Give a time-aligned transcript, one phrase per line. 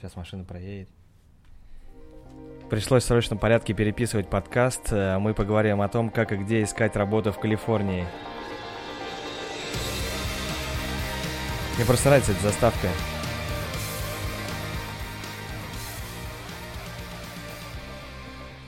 [0.00, 0.88] Сейчас машина проедет.
[2.70, 4.90] Пришлось в срочном порядке переписывать подкаст.
[4.92, 8.06] Э, Мы поговорим о том, как и где искать работу в Калифорнии.
[11.76, 12.88] Мне просто нравится эта заставка.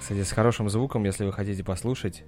[0.01, 2.25] Кстати, с хорошим звуком, если вы хотите послушать,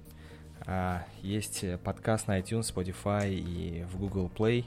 [0.65, 4.65] а, есть подкаст на iTunes, Spotify и в Google Play,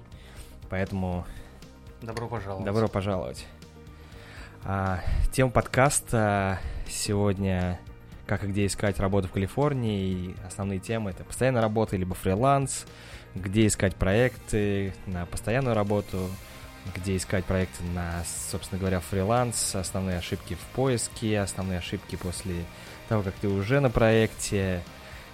[0.70, 1.26] поэтому
[2.02, 2.64] Добро пожаловать.
[2.64, 3.44] добро пожаловать.
[4.64, 5.00] А,
[5.32, 6.58] Тема подкаста
[6.88, 7.78] сегодня
[8.26, 10.10] как и где искать работу в Калифорнии.
[10.10, 12.86] И основные темы это постоянная работа, либо фриланс,
[13.34, 16.28] где искать проекты на постоянную работу,
[16.94, 22.64] где искать проекты на, собственно говоря, фриланс, основные ошибки в поиске, основные ошибки после
[23.08, 24.82] того, как ты уже на проекте,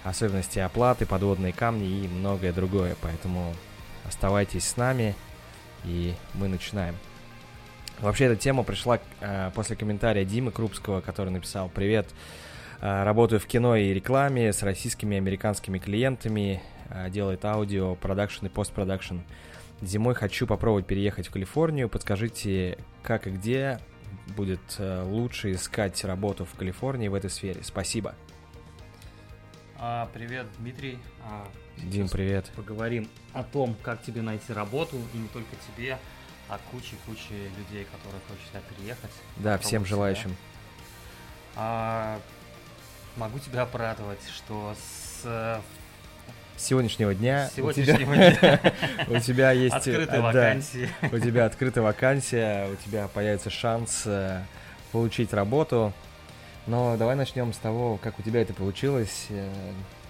[0.03, 2.95] особенности оплаты, подводные камни и многое другое.
[3.01, 3.53] Поэтому
[4.05, 5.15] оставайтесь с нами,
[5.83, 6.95] и мы начинаем.
[8.01, 12.07] Вообще эта тема пришла э, после комментария Димы Крупского, который написал «Привет,
[12.81, 18.47] э, работаю в кино и рекламе с российскими и американскими клиентами, э, делает аудио, продакшн
[18.47, 19.19] и постпродакшн.
[19.81, 23.79] Зимой хочу попробовать переехать в Калифорнию, подскажите, как и где
[24.35, 27.61] будет э, лучше искать работу в Калифорнии в этой сфере.
[27.63, 28.13] Спасибо».
[29.77, 30.97] А, привет, Дмитрий.
[31.23, 32.51] А, Дим, привет.
[32.55, 35.97] Поговорим о том, как тебе найти работу, и не только тебе,
[36.49, 39.11] а куче-куче людей, которые хотят сюда переехать.
[39.37, 39.89] Да, всем себя.
[39.89, 40.35] желающим.
[41.55, 42.19] А,
[43.15, 45.59] могу тебя обрадовать, что с э,
[46.57, 48.61] С сегодняшнего дня с у тебя- сегодняшнего дня
[49.07, 49.75] у тебя есть...
[49.75, 50.89] открыты э, да, вакансии.
[51.01, 54.41] у тебя открыта вакансия, у тебя появится шанс э,
[54.91, 55.93] получить работу.
[56.67, 59.27] Но давай начнем с того, как у тебя это получилось,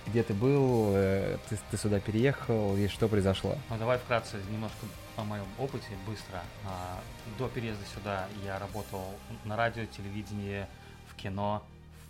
[0.07, 3.55] где ты был, э, ты, ты сюда переехал и что произошло.
[3.69, 4.85] Ну, давай вкратце немножко
[5.17, 6.41] о моем опыте, быстро.
[6.67, 6.99] А,
[7.37, 9.05] До переезда сюда я работал
[9.45, 10.65] на радио, телевидении,
[11.07, 11.63] в кино,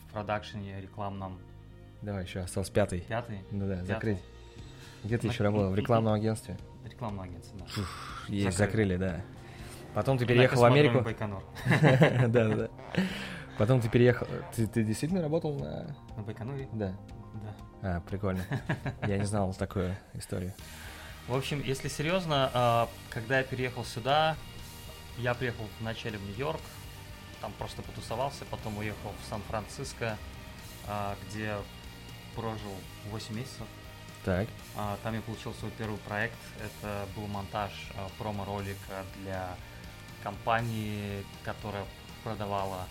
[0.10, 1.38] в продакшене рекламном.
[2.02, 3.02] Давай еще остался пятый.
[3.02, 3.39] Пятый?
[3.52, 3.88] Ну да, Пятый.
[3.88, 4.20] закрыть.
[5.04, 5.72] Где ты На- еще работал?
[5.72, 6.58] В рекламном агентстве?
[6.84, 7.66] Рекламное агентство, да.
[8.28, 8.98] Есть, Закрыли.
[8.98, 9.22] да.
[9.94, 11.05] Потом ты переехал в Америку.
[12.28, 12.70] Да, да.
[13.58, 14.28] Потом ты переехал.
[14.54, 15.95] Ты, ты действительно работал на.
[16.17, 16.67] На Байконуре?
[16.73, 16.94] Да.
[17.86, 18.44] А, прикольно.
[19.08, 20.54] Я не знал такую историю.
[21.28, 24.36] В общем, если серьезно, а, когда я переехал сюда,
[25.18, 26.62] я приехал вначале в Нью-Йорк,
[27.42, 30.18] там просто потусовался, потом уехал в Сан-Франциско,
[30.88, 31.56] а, где
[32.36, 32.73] прожил
[33.12, 33.68] 8 месяцев.
[34.23, 34.48] Так.
[34.76, 36.38] А, Там я получил свой первый проект.
[36.64, 37.72] Это был монтаж
[38.17, 39.56] промо-ролика для
[40.23, 41.86] компании, которая
[42.23, 42.88] продавала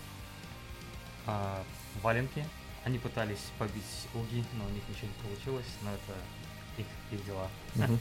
[2.01, 2.45] валенки.
[2.85, 6.13] Они пытались побить уги, но у них ничего не получилось, но это
[6.77, 7.47] их, их дела.
[7.73, 7.99] Мгм.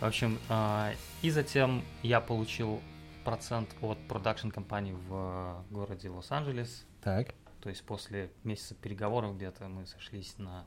[0.00, 2.80] В общем, а, и затем я получил
[3.24, 6.84] процент от продакшн компании в городе Лос-Анджелес.
[7.02, 7.28] Так.
[7.60, 10.64] То есть после месяца переговоров где-то мы сошлись на,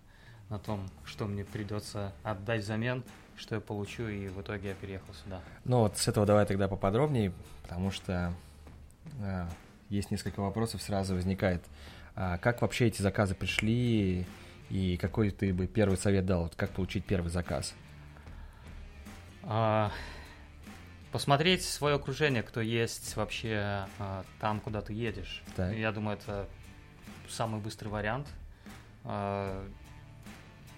[0.50, 3.04] на том, что мне придется отдать взамен,
[3.36, 5.42] что я получу, и в итоге я переехал сюда.
[5.66, 7.34] Ну вот с этого давай тогда поподробнее,
[7.64, 8.34] потому что
[9.20, 9.50] а,
[9.90, 11.64] есть несколько вопросов, сразу возникает.
[12.16, 14.26] А, как вообще эти заказы пришли
[14.70, 17.74] и какой ты бы первый совет дал, как получить первый заказ?
[19.44, 19.92] А,
[21.12, 25.44] посмотреть свое окружение, кто есть вообще а, там, куда ты едешь.
[25.56, 25.76] Так.
[25.76, 26.48] Я думаю, это
[27.30, 28.28] самый быстрый вариант.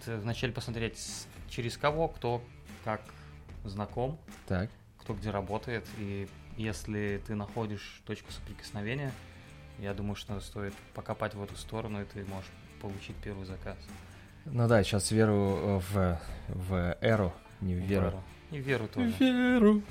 [0.05, 2.43] Вначале посмотреть, через кого, кто
[2.83, 3.01] как
[3.63, 4.69] знаком, Так.
[4.99, 9.11] кто где работает, и если ты находишь точку соприкосновения,
[9.79, 12.49] я думаю, что стоит покопать в эту сторону, и ты можешь
[12.81, 13.77] получить первый заказ.
[14.45, 16.19] Ну да, сейчас веру в,
[16.49, 18.23] в эру, не в веру.
[18.51, 19.11] И веру тоже.
[19.19, 19.81] Веру.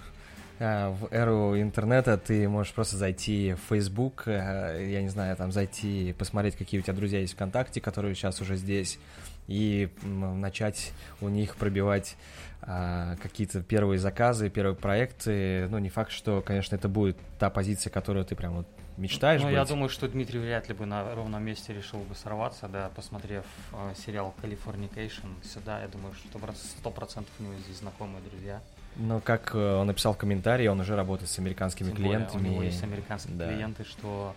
[0.60, 5.50] А, в эру интернета ты можешь просто зайти в Facebook, э, я не знаю, там
[5.50, 9.00] зайти, посмотреть, какие у тебя друзья есть ВКонтакте, которые сейчас уже здесь,
[9.46, 12.16] и начать у них пробивать
[12.62, 15.68] а, какие-то первые заказы, первые проекты.
[15.70, 18.66] Ну, не факт, что, конечно, это будет та позиция, которую ты прям вот
[18.96, 19.54] мечтаешь Ну, быть.
[19.56, 23.44] я думаю, что Дмитрий вряд ли бы на ровном месте решил бы сорваться, да, посмотрев
[23.72, 28.60] э, сериал Californication сюда, я думаю, что сто процентов у него здесь знакомые друзья.
[28.96, 32.48] Но как э, он написал в комментарии, он уже работает с американскими Тем более клиентами.
[32.48, 33.48] у него есть американские Да.
[33.52, 34.34] клиенты, что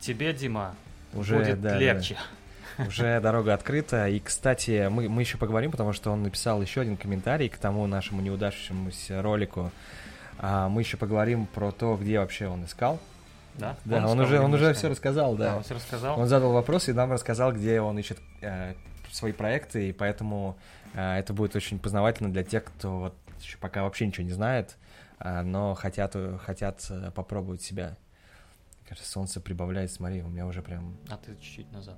[0.00, 0.76] тебе, Дима,
[1.12, 1.78] Уже, будет да, да.
[2.78, 4.08] Уже дорога открыта.
[4.08, 7.86] И, кстати, мы, мы еще поговорим, потому что он написал еще один комментарий к тому
[7.86, 9.70] нашему неудавшемуся ролику.
[10.38, 13.00] А, мы еще поговорим про то, где вообще он искал.
[13.54, 15.56] Да, Да, он, сказал, уже, он уже все рассказал, Да, да.
[15.58, 16.18] он все рассказал.
[16.18, 18.74] Он задал вопрос и нам рассказал, где он ищет э,
[19.10, 20.56] свои проекты, и поэтому
[20.94, 24.76] э, это будет очень познавательно для тех, кто вот еще пока вообще ничего не знает,
[25.18, 27.96] а, но хотят, э, хотят э, попробовать себя
[28.92, 31.96] Кажется, солнце прибавляет, смотри, у меня уже прям А ты чуть-чуть назад.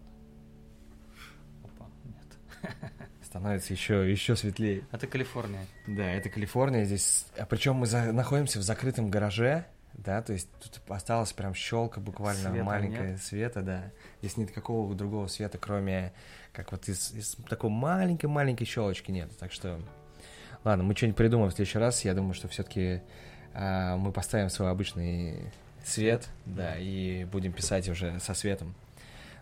[3.23, 4.85] Становится еще, еще светлее.
[4.93, 5.67] Это Калифорния.
[5.87, 7.27] Да, это Калифорния здесь.
[7.37, 12.01] А причем мы за- находимся в закрытом гараже, да, то есть тут осталась прям щелка
[12.01, 13.23] буквально Света маленькая нет.
[13.23, 13.91] света, да.
[14.21, 16.13] Здесь нет никакого другого света, кроме
[16.53, 19.31] как вот из, из такой маленькой-маленькой щелочки нет.
[19.39, 19.81] Так что,
[20.65, 22.05] ладно, мы что-нибудь придумаем в следующий раз.
[22.05, 23.03] Я думаю, что все-таки
[23.55, 25.53] мы поставим свой обычный
[25.85, 28.75] свет, да, и будем писать уже со светом.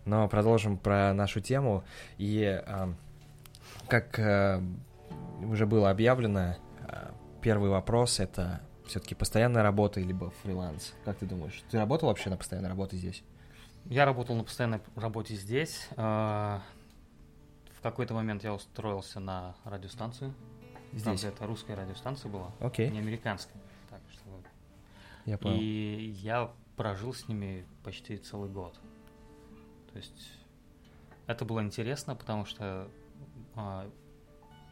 [0.04, 1.84] Но продолжим про нашу тему.
[2.18, 2.92] И а,
[3.92, 4.64] как а,
[5.42, 6.56] уже было объявлено,
[6.88, 10.94] а, первый вопрос это все-таки постоянная работа либо фриланс.
[11.04, 11.62] Как ты думаешь?
[11.70, 13.22] Ты работал вообще на постоянной работе здесь?
[13.84, 15.88] Я работал на постоянной работе здесь.
[15.96, 16.62] А,
[17.74, 20.32] В какой-то момент я устроился на радиостанцию.
[20.92, 21.02] Здесь.
[21.02, 23.60] Правда, это русская радиостанция была, Окей, не американская.
[23.90, 24.22] Так что
[25.26, 25.58] я понял.
[25.60, 28.74] И я прожил с ними почти целый год.
[29.92, 30.32] То есть
[31.26, 32.88] это было интересно, потому что,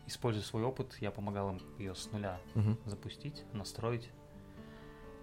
[0.07, 2.79] используя свой опыт, я помогал им ее с нуля Мгм.
[2.87, 4.11] запустить, настроить.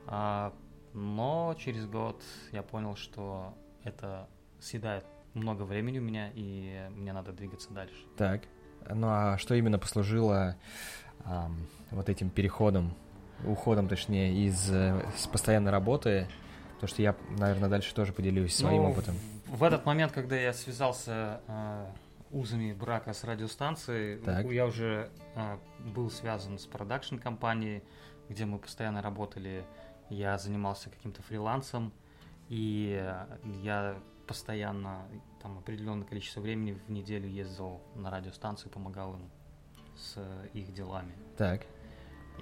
[0.06, 0.54] А,
[0.94, 2.22] но через год
[2.52, 4.28] я понял, что это
[4.60, 7.98] съедает много времени у меня, и мне надо двигаться дальше.
[8.18, 8.42] Так.
[8.90, 10.56] Ну а что именно послужило
[11.26, 11.58] ам,
[11.92, 12.94] вот этим переходом,
[13.46, 16.28] уходом, точнее, из э, с постоянной работы?
[16.76, 19.16] Потому что я, наверное, дальше тоже поделюсь своим Ну, опытом.
[19.48, 21.86] В, в этот момент, когда я связался э,
[22.32, 24.46] узами брака с радиостанцией, Так.
[24.52, 25.58] я уже э,
[25.94, 27.84] был связан с продакшн-компанией,
[28.30, 29.66] где мы постоянно работали.
[30.10, 31.94] Я занимался каким-то фрилансом,
[32.50, 33.04] и
[33.62, 35.08] я постоянно,
[35.42, 39.30] там, определенное количество времени в неделю ездил на радиостанцию, помогал им
[39.96, 41.14] с э, их делами.
[41.38, 41.66] Так.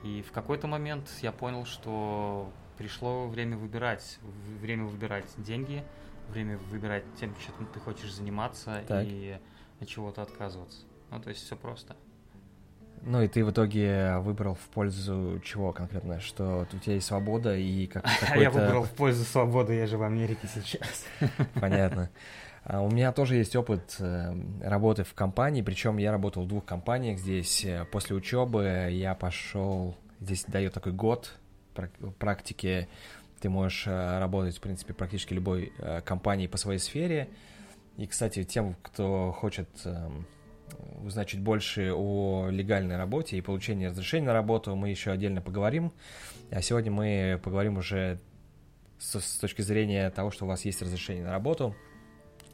[0.03, 4.19] И в какой-то момент я понял, что пришло время выбирать.
[4.59, 5.83] Время выбирать деньги,
[6.29, 9.05] время выбирать тем, чем ты хочешь заниматься Так.
[9.07, 9.39] и
[9.79, 10.79] от чего-то отказываться.
[11.11, 11.95] Ну, то есть все просто.
[13.01, 16.19] Ну и ты в итоге выбрал в пользу чего конкретно?
[16.19, 19.97] Что у тебя есть свобода и как А я выбрал в пользу свободы, я же
[19.97, 21.05] в Америке сейчас.
[21.61, 22.09] Понятно.
[22.63, 26.65] А У меня тоже есть опыт э, работы в компании, причем я работал в двух
[26.65, 27.63] компаниях здесь.
[27.63, 31.31] Э, После учебы я пошел, здесь дает такой год
[31.75, 32.87] прак- практики,
[33.39, 35.73] ты можешь э, работать, в принципе, практически любой
[36.05, 37.29] компании по своей сфере.
[37.97, 40.25] И, кстати, тем, кто хочет эм,
[41.03, 45.93] узнать чуть больше о легальной работе и получении разрешения на работу, мы еще отдельно поговорим.
[46.51, 48.19] А сегодня мы поговорим уже
[48.99, 51.75] с, с точки зрения того, что у вас есть разрешение на работу.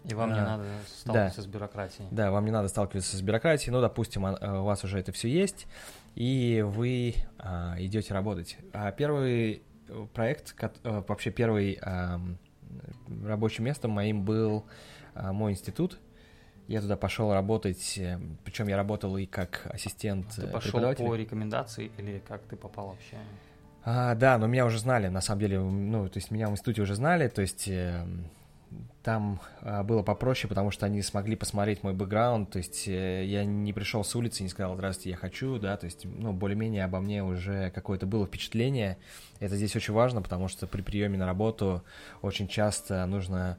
[0.06, 2.08] И вам не А, надо сталкиваться с бюрократией.
[2.12, 5.12] Да, вам не надо сталкиваться с бюрократией, ну, допустим, а- а у вас уже это
[5.12, 5.68] все есть,
[6.16, 8.58] и вы а, идете работать.
[8.74, 12.40] А первый э, проект, э, вообще первый ам,
[13.24, 14.72] рабочим местом моим был а,
[15.16, 16.00] мой институт.
[16.68, 18.00] Я туда пошел работать,
[18.46, 21.08] причем я работал и как ассистент Ты э, пошел преподавателя.
[21.08, 23.18] по рекомендации или как ты попал вообще?
[23.84, 26.84] А, да, но меня уже знали, на самом деле, ну, то есть меня в институте
[26.84, 28.06] уже знали, то есть э,
[29.04, 33.44] там а, было попроще, потому что они смогли посмотреть мой бэкграунд, то есть э, я
[33.44, 36.86] не пришел с улицы и не сказал, здравствуйте, я хочу, да, то есть, ну, более-менее
[36.86, 38.98] обо мне уже какое-то было впечатление.
[39.40, 41.84] Это здесь очень важно, потому что при приеме на работу
[42.22, 43.58] очень часто нужно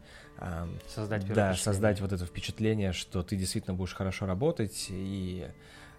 [0.89, 5.47] Создать да, создать вот это впечатление, что ты действительно будешь хорошо работать, и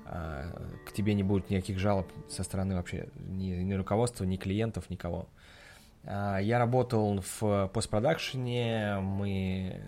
[0.06, 0.50] а,
[0.86, 5.22] к тебе не будет никаких жалоб со стороны вообще ни, ни руководства, ни клиентов, никого.
[5.22, 5.43] А,
[6.06, 9.82] я работал в постпродакшене, мы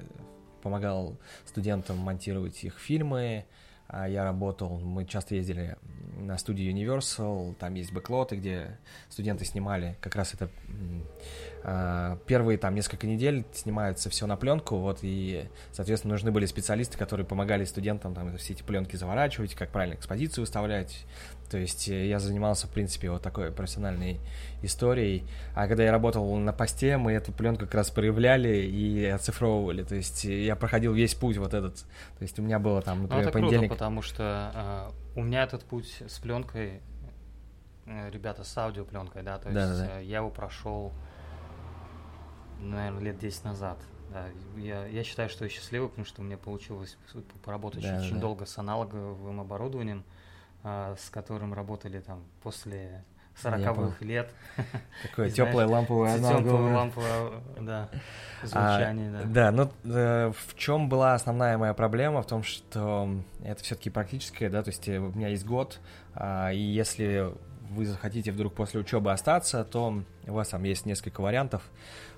[0.61, 3.45] помогал студентам монтировать их фильмы,
[3.87, 5.77] а, я работал, мы часто ездили
[6.17, 8.79] на студию Universal, там есть бэклоты, где
[9.09, 10.49] студенты снимали, как раз это
[11.54, 11.54] а,
[12.27, 17.25] первые там несколько недель снимается все на пленку, вот, и, соответственно, нужны были специалисты, которые
[17.25, 21.05] помогали студентам там все эти пленки заворачивать, как правильно экспозицию выставлять,
[21.49, 24.19] то есть э, я занимался, в принципе, вот такой профессиональной
[24.61, 29.83] историей, а когда я работал на посте, мы эту пленку как раз проявляли и оцифровывали,
[29.83, 32.97] то есть э, я проходил весь путь вот этот, то есть у меня было там,
[32.97, 33.71] Ну, например, это круто, понедельник...
[33.71, 36.81] потому что э, у меня этот путь с пленкой,
[37.85, 40.93] э, ребята, с аудиопленкой, да, то есть э, я его прошел,
[42.59, 43.77] наверное, лет 10 назад.
[44.11, 44.25] Да,
[44.57, 46.97] я, я считаю, что я счастливый, потому что мне получилось
[47.43, 48.07] поработать очень, Да-да-да.
[48.07, 50.03] очень долго с аналоговым оборудованием,
[50.63, 53.03] э, с которым работали там после
[53.43, 53.73] понял.
[53.73, 54.29] 40-х лет.
[55.03, 56.73] Такое теплое ламповое аналоговое.
[56.75, 57.89] ламповое, да,
[58.43, 59.23] А, звучание, да.
[59.25, 62.21] Да, ну э, в чем была основная моя проблема?
[62.21, 63.09] В том, что
[63.43, 65.79] это все-таки практическое, да, то есть э, у меня есть год,
[66.13, 67.33] а, и если
[67.71, 71.61] вы захотите вдруг после учебы остаться, то у вас там есть несколько вариантов,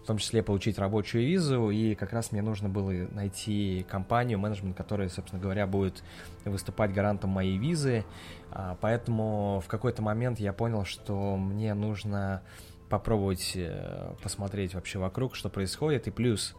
[0.03, 4.77] в том числе получить рабочую визу, и как раз мне нужно было найти компанию, менеджмент,
[4.77, 6.03] которая, собственно говоря, будет
[6.45, 8.05] выступать гарантом моей визы,
[8.51, 12.41] а, поэтому в какой-то момент я понял, что мне нужно
[12.89, 16.55] попробовать э, посмотреть вообще вокруг, что происходит, и плюс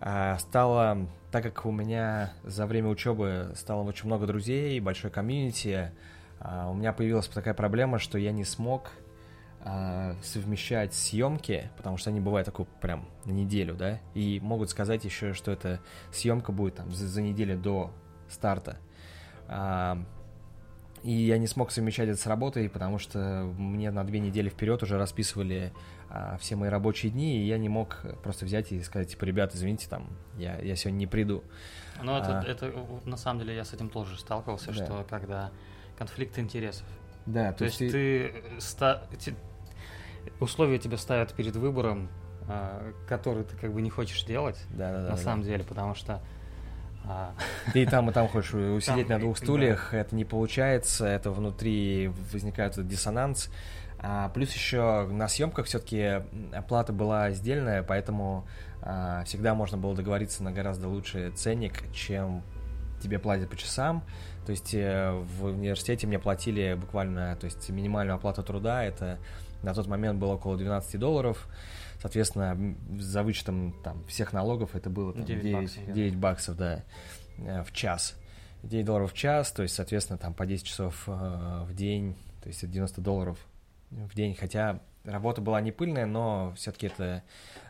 [0.00, 5.92] а, стало, так как у меня за время учебы стало очень много друзей, большой комьюнити,
[6.44, 8.90] у меня появилась такая проблема, что я не смог
[9.60, 15.04] а, совмещать съемки, потому что они бывают такой прям на неделю, да, и могут сказать
[15.04, 15.80] еще, что эта
[16.12, 17.90] съемка будет там за, за неделю до
[18.28, 18.78] старта.
[21.04, 24.82] И я не смог совмещать это с работой, потому что мне на две недели вперед
[24.82, 25.70] уже расписывали
[26.08, 29.56] а, все мои рабочие дни, и я не мог просто взять и сказать, типа, ребята,
[29.56, 30.08] извините, там,
[30.38, 31.44] я, я сегодня не приду.
[32.02, 32.72] Ну, это, а, это,
[33.04, 34.84] на самом деле, я с этим тоже сталкивался, да.
[34.84, 35.50] что когда
[35.96, 36.86] конфликт интересов.
[37.26, 39.02] Да, то, то есть ты, ты ста...
[40.40, 42.08] условия тебя ставят перед выбором,
[42.48, 45.48] а, который ты как бы не хочешь делать, да, да, да, на да, самом да.
[45.48, 46.20] деле, потому что
[47.06, 47.34] а.
[47.72, 49.98] Ты и там, и там хочешь усидеть там, на двух стульях, да.
[49.98, 53.50] это не получается, это внутри возникает диссонанс.
[53.98, 56.22] А, плюс еще на съемках все-таки
[56.52, 58.46] оплата была сдельная, поэтому
[58.82, 62.42] а, всегда можно было договориться на гораздо лучший ценник, чем
[63.04, 64.02] тебе платят по часам.
[64.46, 69.18] То есть э, в университете мне платили буквально, то есть минимальную оплату труда, это
[69.62, 71.46] на тот момент было около 12 долларов.
[72.00, 76.84] Соответственно, за вычетом там, всех налогов это было там, 9, 9, баксов, 9 баксов да,
[77.38, 78.16] э, в час.
[78.62, 82.48] 9 долларов в час, то есть, соответственно, там по 10 часов э, в день, то
[82.48, 83.38] есть это 90 долларов
[83.90, 87.22] в день, хотя работа была не пыльная, но все-таки это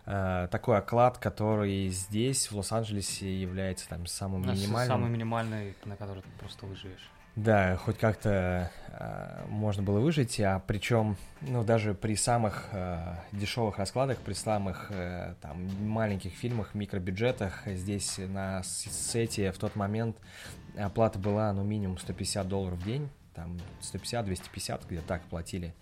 [0.06, 4.96] э, такой оклад, который здесь, в Лос-Анджелесе, является там самым ну, минимальным.
[4.96, 7.10] Самый минимальный, на который ты просто выживешь.
[7.36, 13.78] Да, хоть как-то э, можно было выжить, а причем, ну, даже при самых э, дешевых
[13.78, 20.16] раскладах, при самых э, там маленьких фильмах, микробюджетах, здесь на сете в тот момент
[20.78, 25.74] оплата была, ну, минимум 150 долларов в день, там 150-250, где так платили.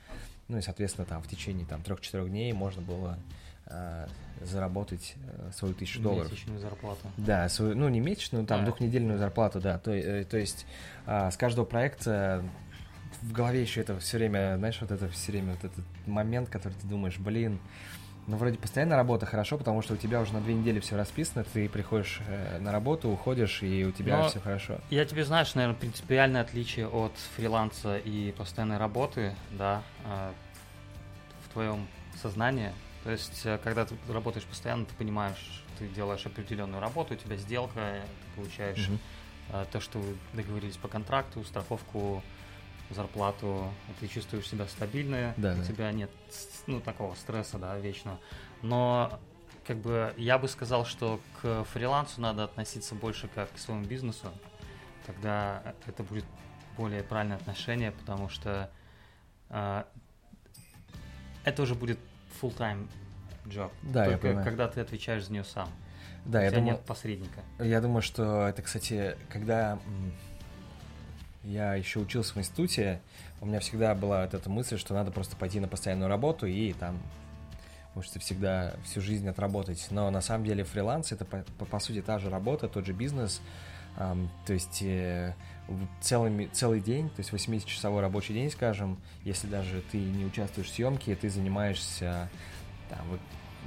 [0.48, 3.18] Ну и, соответственно, там в течение там трех-четырех дней можно было
[3.66, 4.06] э,
[4.42, 6.30] заработать э, свою тысячу долларов.
[6.30, 7.00] Месячную зарплату.
[7.16, 8.64] Да, свою, ну не месячную, там а.
[8.64, 9.78] двухнедельную зарплату, да.
[9.78, 10.66] То, э, то есть
[11.06, 12.44] э, с каждого проекта
[13.22, 16.74] в голове еще это все время, знаешь, вот это все время вот этот момент, который
[16.74, 17.60] ты думаешь, блин,
[18.26, 21.44] ну, вроде постоянно работа хорошо, потому что у тебя уже на две недели все расписано,
[21.44, 24.78] ты приходишь э, на работу, уходишь, и у тебя все хорошо.
[24.90, 30.32] Я тебе знаешь, наверное, принципиальное отличие от фриланса и постоянной работы, да, э,
[31.44, 31.88] в твоем
[32.20, 32.70] сознании.
[33.02, 37.36] То есть, э, когда ты работаешь постоянно, ты понимаешь, ты делаешь определенную работу, у тебя
[37.36, 39.66] сделка, ты получаешь mm-hmm.
[39.72, 42.22] то, что вы договорились по контракту, страховку
[42.94, 43.68] зарплату,
[44.00, 45.64] ты чувствуешь себя стабильно, да, у да.
[45.64, 46.10] тебя нет
[46.66, 48.18] ну, такого стресса, да, вечного.
[48.62, 49.20] Но
[49.66, 54.32] как бы я бы сказал, что к фрилансу надо относиться больше как к своему бизнесу,
[55.06, 56.24] тогда это будет
[56.76, 58.70] более правильное отношение, потому что
[59.50, 59.84] э,
[61.44, 61.98] это уже будет
[62.40, 62.88] full-time
[63.46, 63.70] job.
[63.82, 64.44] Да, Только я понимаю.
[64.44, 65.68] когда ты отвечаешь за нее сам.
[66.24, 67.40] Да, у я тебя думаю, нет посредника.
[67.58, 69.78] Я думаю, что это, кстати, когда
[71.44, 73.00] я еще учился в институте,
[73.40, 76.72] у меня всегда была вот эта мысль, что надо просто пойти на постоянную работу и
[76.72, 77.00] там
[77.94, 79.86] можете всегда всю жизнь отработать.
[79.90, 82.92] Но на самом деле фриланс это по, по, по сути та же работа, тот же
[82.92, 83.40] бизнес.
[83.98, 85.34] Um, то есть э,
[86.00, 90.72] целый, целый день, то есть 80-часовой рабочий день, скажем, если даже ты не участвуешь в
[90.72, 92.30] съемке, ты занимаешься
[92.88, 93.20] там, вот,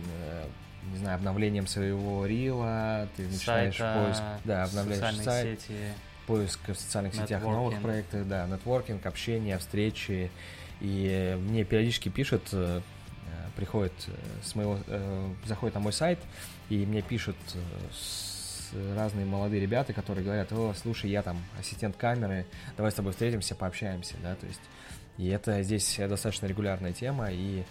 [0.10, 0.48] э,
[0.92, 5.94] не знаю, обновлением своего рила, ты начинаешь Сайта, поиск, да, обновляешь сайт, сети
[6.28, 10.32] поиск в социальных сетях новых проектов, да, нетворкинг, общение, встречи.
[10.82, 12.82] И мне периодически пишут, э,
[13.56, 13.94] приходит
[14.44, 16.20] с моего, э, заходит на мой сайт,
[16.70, 22.46] и мне пишут э, разные молодые ребята, которые говорят, о, слушай, я там ассистент камеры,
[22.76, 24.62] давай с тобой встретимся, пообщаемся, да, то есть,
[25.18, 27.64] и это здесь достаточно регулярная тема, и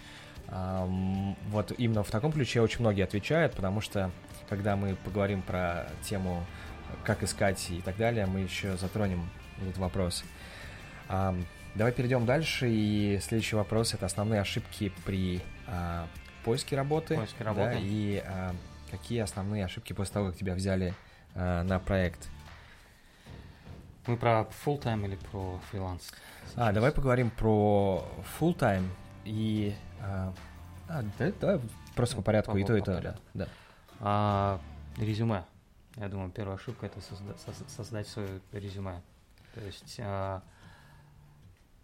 [0.47, 4.09] эм, вот именно в таком ключе очень многие отвечают, потому что,
[4.49, 6.43] когда мы поговорим про тему
[7.03, 9.29] как искать и так далее, мы еще затронем
[9.61, 10.23] этот вопрос.
[11.07, 11.35] А,
[11.75, 16.07] давай перейдем дальше, и следующий вопрос– это основные ошибки при а,
[16.43, 17.15] поиске работы.
[17.15, 17.73] Поиске работы.
[17.73, 18.55] Да, и а,
[18.91, 20.93] какие основные ошибки после того, как тебя взяли
[21.33, 22.29] а, на проект?
[24.07, 26.11] Мы про full time или про фриланс?
[26.55, 28.05] А, давай поговорим про
[28.39, 28.87] full time
[29.23, 29.75] и...
[30.01, 30.33] А,
[30.87, 31.59] а, да, давай
[31.95, 33.15] просто по порядку, по, и то, и то, да.
[33.33, 33.47] да.
[33.99, 34.61] А,
[34.97, 35.43] резюме.
[35.97, 37.37] Я думаю, первая ошибка это созда-
[37.69, 39.01] создать свое резюме.
[39.53, 40.41] То есть, э,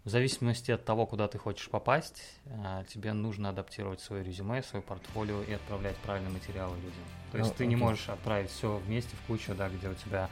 [0.04, 2.22] в зависимости от того, куда ты хочешь попасть,
[2.64, 7.04] а, тебе нужно адаптировать свое резюме, свое портфолио и отправлять правильные материалы людям.
[7.30, 7.86] То есть Ну, ты не окей.
[7.86, 10.28] можешь отправить все вместе в кучу, да, где у тебя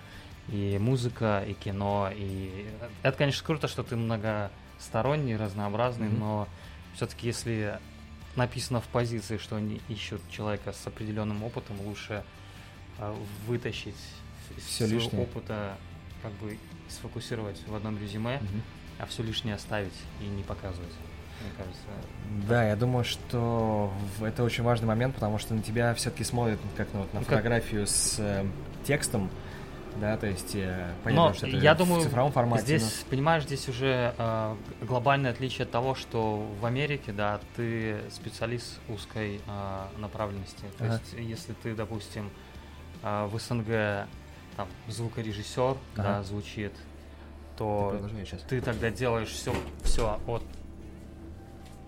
[0.49, 2.69] и музыка, и кино, и
[3.03, 6.19] это, конечно, круто, что ты многосторонний, разнообразный, Мгм.
[6.19, 6.49] но
[6.95, 7.79] все-таки если
[8.35, 12.25] написано в позиции, что они ищут человека с определенным опытом, лучше
[13.47, 13.97] вытащить
[14.57, 15.23] из Всё своего лишнее.
[15.23, 15.77] опыта,
[16.23, 18.63] как бы сфокусировать в одном резюме, Мгм.
[18.99, 20.93] а все лишнее оставить и не показывать.
[21.41, 22.47] Мне кажется.
[22.49, 23.91] Да, я думаю, что
[24.21, 27.25] это очень важный момент, потому что на тебя все-таки смотрят как на, вот, на Ну,
[27.27, 28.45] как- фотографию с э,
[28.87, 29.31] текстом,
[29.99, 32.63] да, то есть э, понятно, Но что это я в думаю, цифровом формате.
[32.65, 38.79] Здесь, понимаешь, здесь уже э, глобальное отличие от того, что в Америке, да, ты специалист
[38.91, 40.65] узкой э, направленности.
[40.77, 41.01] То Ага.
[41.03, 42.31] есть, если ты, допустим, э,
[43.03, 44.09] в СНГ
[44.57, 46.23] там звукорежиссер, да, Ага.
[46.23, 46.73] звучит,
[47.59, 47.91] но...
[47.91, 48.43] то сейчас.
[48.43, 49.55] ты тогда делаешь все,
[49.85, 50.43] все от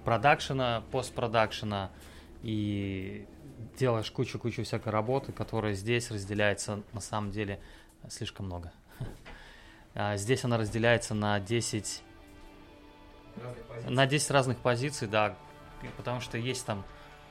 [0.04, 1.90] продакшена, постпродакшена
[2.42, 3.26] и
[3.78, 7.60] делаешь кучу-кучу всякой работы, которая здесь разделяется на самом деле
[8.08, 8.72] слишком много.
[9.94, 12.02] А Здесь она разделяется на 10,
[13.90, 15.36] на 10 разных позиций, да,
[15.98, 16.82] потому что есть там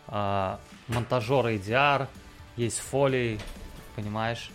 [0.06, 2.08] а, монтажеры ADR,
[2.58, 3.40] есть фолий,
[4.02, 4.50] понимаешь,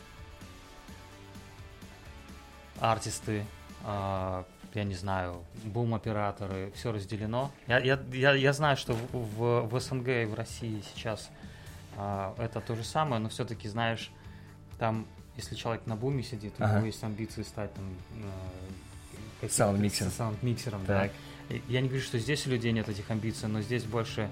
[2.81, 3.45] артисты,
[3.85, 7.51] а, я не знаю, бум-операторы, все разделено.
[7.69, 11.31] Я, я, я, я знаю, что в, в, в СНГ и в России сейчас
[11.97, 14.11] а, это то же самое, но все-таки, знаешь,
[14.79, 16.77] там, если человек на буме сидит, у Ага.
[16.79, 17.85] него есть амбиции стать там
[19.43, 20.11] э, Саунд-миксером.
[20.11, 21.09] саунд-миксером, да.
[21.69, 24.29] Я не говорю, что здесь у людей нет этих амбиций, но здесь больше,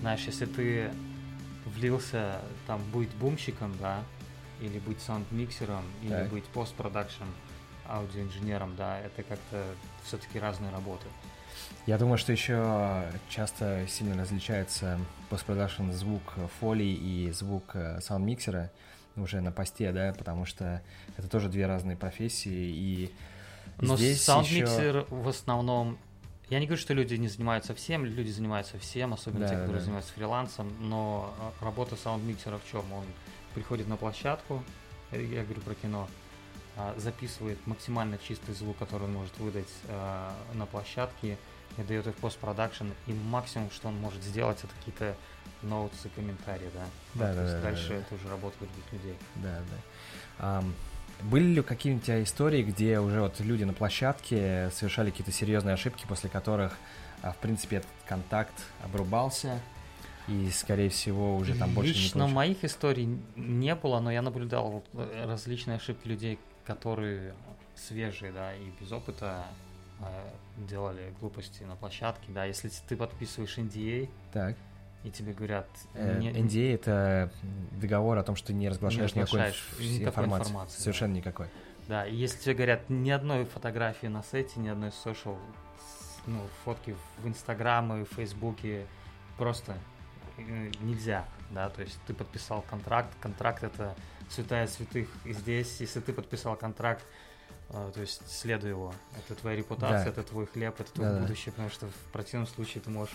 [0.00, 0.90] знаешь, если ты
[1.64, 4.00] влился там быть бумщиком, да,
[4.60, 6.28] или быть sound mixer ом, или Так.
[6.30, 7.24] быть post-production
[7.88, 9.64] аудиоинженером, да, это как-то
[10.04, 11.06] все-таки разные работы.
[11.86, 14.98] Я думаю, что еще часто сильно различается
[15.30, 18.70] post-production звук foley и звук э, sound mixer а
[19.16, 20.82] уже на посте, да, потому что
[21.16, 23.14] это тоже две разные профессии, и
[23.80, 25.06] Но здесь sound mixer еще...
[25.08, 25.98] в основном...
[26.48, 29.78] Я не говорю, что люди не занимаются всем, люди занимаются всем, особенно Да, те, которые
[29.78, 29.82] да.
[29.82, 32.84] занимаются фрилансом, но э, работа sound mixer а в чем?
[32.92, 33.04] Он
[33.56, 34.62] приходит на площадку,
[35.12, 36.08] я говорю про кино,
[36.76, 41.38] а, записывает максимально чистый звук, который он может выдать э, на площадке,
[41.78, 45.16] и дает их в post-production, и максимум, что он может сделать, это какие-то
[45.62, 46.84] notes ы, комментарии, да.
[47.14, 47.94] Ну, Да, то да, есть да, да, дальше да.
[47.94, 49.16] это уже работа других людей.
[49.36, 49.78] Да, да.
[50.38, 50.74] Ам,
[51.22, 55.72] были ли какие-нибудь у тебя истории, где уже вот люди на площадке совершали какие-то серьезные
[55.72, 56.76] ошибки, после которых,
[57.22, 59.60] а, в принципе, этот контакт обрубался,
[60.28, 64.70] и, скорее всего, уже там больше не Лично моих историй не было, но я наблюдал
[64.70, 67.34] вот, э, различные ошибки людей, которые
[67.76, 69.44] свежие, да, и без опыта
[70.00, 70.04] э,
[70.68, 72.44] делали глупости на площадке, да.
[72.44, 74.56] Если ты подписываешь NDA, Так.
[75.04, 75.68] и тебе говорят...
[75.94, 77.30] Э, не- NDA— это
[77.72, 80.50] договор о том, что не разглашаешь, никакой разглашаешь инф- никакой информации.
[80.50, 80.82] информации, да.
[80.82, 81.46] Совершенно никакой.
[81.88, 85.36] Да, и если тебе говорят ни одной фотографии на сайте, ни одной social,
[85.78, 88.86] с- ну, фотки в Инстаграме, в Фейсбуке,
[89.38, 89.76] просто
[90.38, 93.94] нельзя, да, то есть ты подписал контракт, контракт это
[94.28, 97.04] святая святых и здесь, если ты подписал контракт,
[97.70, 100.10] э, то есть следуй его, это твоя репутация, Да.
[100.10, 101.22] это твой хлеб, это твое Да-да.
[101.22, 103.14] будущее, потому что в противном случае ты можешь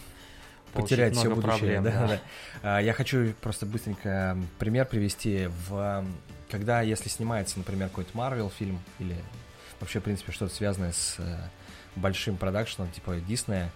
[0.73, 1.49] Потерять все будущее.
[1.51, 2.19] проблем, да, да.
[2.63, 2.79] да.
[2.79, 5.49] Я хочу просто быстренько пример привести.
[5.67, 6.05] В,
[6.49, 9.17] когда, если снимается, например, какой-то Marvel фильм или
[9.81, 11.37] вообще, в принципе, что-то связанное с э,
[11.97, 13.69] большим продакшеном, типа Диснея,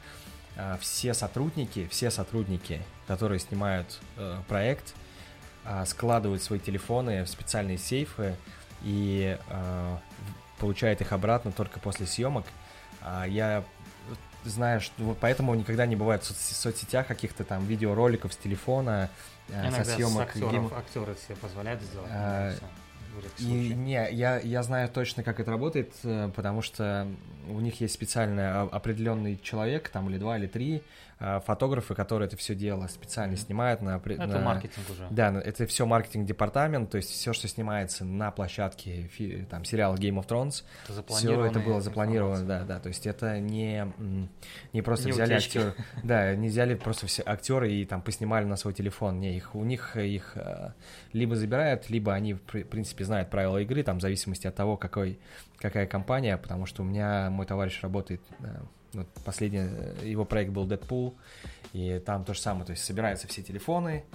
[0.80, 4.94] все сотрудники, все сотрудники, которые снимают э, проект,
[5.64, 8.36] а, складывают свои телефоны в специальные сейфы
[8.84, 9.98] и э,
[10.60, 12.46] получают их обратно только после съемок.
[13.02, 13.64] А, Я
[14.44, 19.10] знаю, что поэтому никогда не бывает в соц- соцсетях каких-то там видеороликов с телефона,
[19.50, 22.10] э, Иногда со с съемок актеров, гейм- актеры себе позволяют сделать.
[22.12, 22.54] А,
[23.40, 27.08] и не, я, я знаю точно, как это работает, э, потому что
[27.50, 30.82] у них есть специальный а- определенный человек, там или два, или три
[31.18, 33.96] а, фотографы, которые это все дело специально снимают на...
[33.96, 35.08] Это на- маркетинг уже.
[35.10, 39.96] Да, ну, это все маркетинг-департамент, то есть все, что снимается на площадке фи- там, сериала
[39.96, 43.88] Game of Thrones, Это все это было запланировано, да, да, то есть это не,
[44.74, 48.58] не просто Не взяли актер, да, не взяли просто все актеры и там поснимали на
[48.58, 50.72] свой телефон, не, их, у них их э,
[51.14, 54.76] либо забирают, либо они, в при- принципе, знают правила игры, там, в зависимости от того,
[54.76, 55.18] какой,
[55.58, 58.62] какая компания, потому что у меня мой товарищ работает, э,
[58.94, 61.16] вот последний, э, его проект был Deadpool,
[61.74, 64.06] и там то же самое, то есть собираются все телефоны,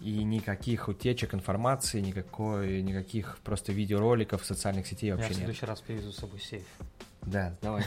[0.00, 5.38] и никаких утечек информации, никакой, никаких просто видеороликов, социальных сетей Я вообще в нет.
[5.38, 6.66] следующий раз привезу с собой сейф.
[7.22, 7.84] Да, давай.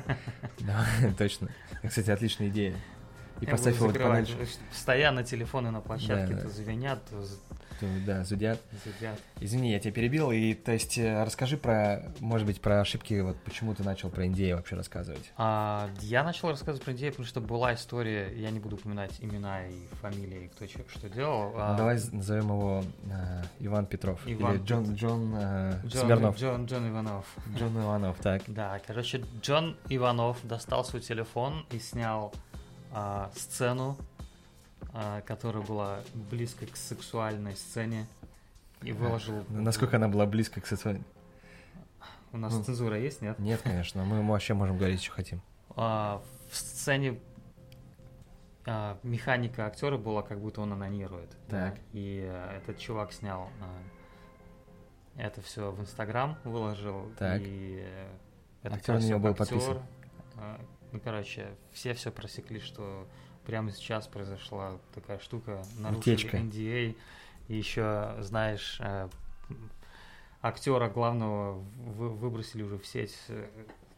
[0.60, 1.48] Давай, точно.
[1.84, 2.74] Кстати, отличная идея.
[3.40, 4.36] И Я поставь буду его подальше.
[4.70, 6.50] Постоянно телефоны на площадке Да, то да.
[6.50, 6.98] звенят,
[8.04, 8.60] Да, зудят.
[8.84, 9.20] зудят.
[9.40, 10.32] Извини, я тебя перебил.
[10.32, 14.26] И, то есть, э, расскажи про, может быть, про ошибки, вот почему ты начал про
[14.26, 15.30] Индею вообще рассказывать.
[15.36, 19.64] А, я начал рассказывать про идею, потому что была история, я не буду упоминать имена
[19.66, 21.52] и фамилии, кто чё- что делал.
[21.52, 24.20] Ну, а, давай з- назовем его э, Иван Петров.
[24.26, 26.36] Иван Или Джон, Джон э, Джон, Смирнов.
[26.36, 27.26] Джон, Джон Иванов.
[27.56, 28.42] Джон Иванов, так.
[28.48, 32.34] Да, короче, Джон Иванов достал свой телефон и снял
[32.92, 33.96] а, сцену,
[34.92, 38.06] а, которая была близко к сексуальной сцене,
[38.82, 39.44] и выложил...
[39.48, 41.04] Насколько она была близко к социальной...
[42.32, 42.62] У нас Ну.
[42.62, 43.38] цензура есть, нет?
[43.38, 45.40] Нет, конечно, мы вообще можем говорить, что хотим.
[45.76, 47.18] А, в сцене
[48.66, 51.30] а, механика актера была, как будто он анонирует.
[51.48, 51.80] да, Так.
[51.92, 53.78] И а, этот чувак снял а,
[55.16, 57.10] это все в Инстаграм, выложил.
[57.18, 57.40] Так.
[57.42, 58.08] И э,
[58.62, 59.78] это Актер на него был подписан.
[60.36, 60.60] а,
[60.92, 63.06] ну, короче, все все просекли, что
[63.46, 66.36] прямо сейчас произошла такая штука, нарушили Утечка.
[66.38, 66.96] NDA.
[67.48, 69.08] И еще, знаешь, э,
[70.42, 73.16] актера главного вы- выбросили уже в сеть.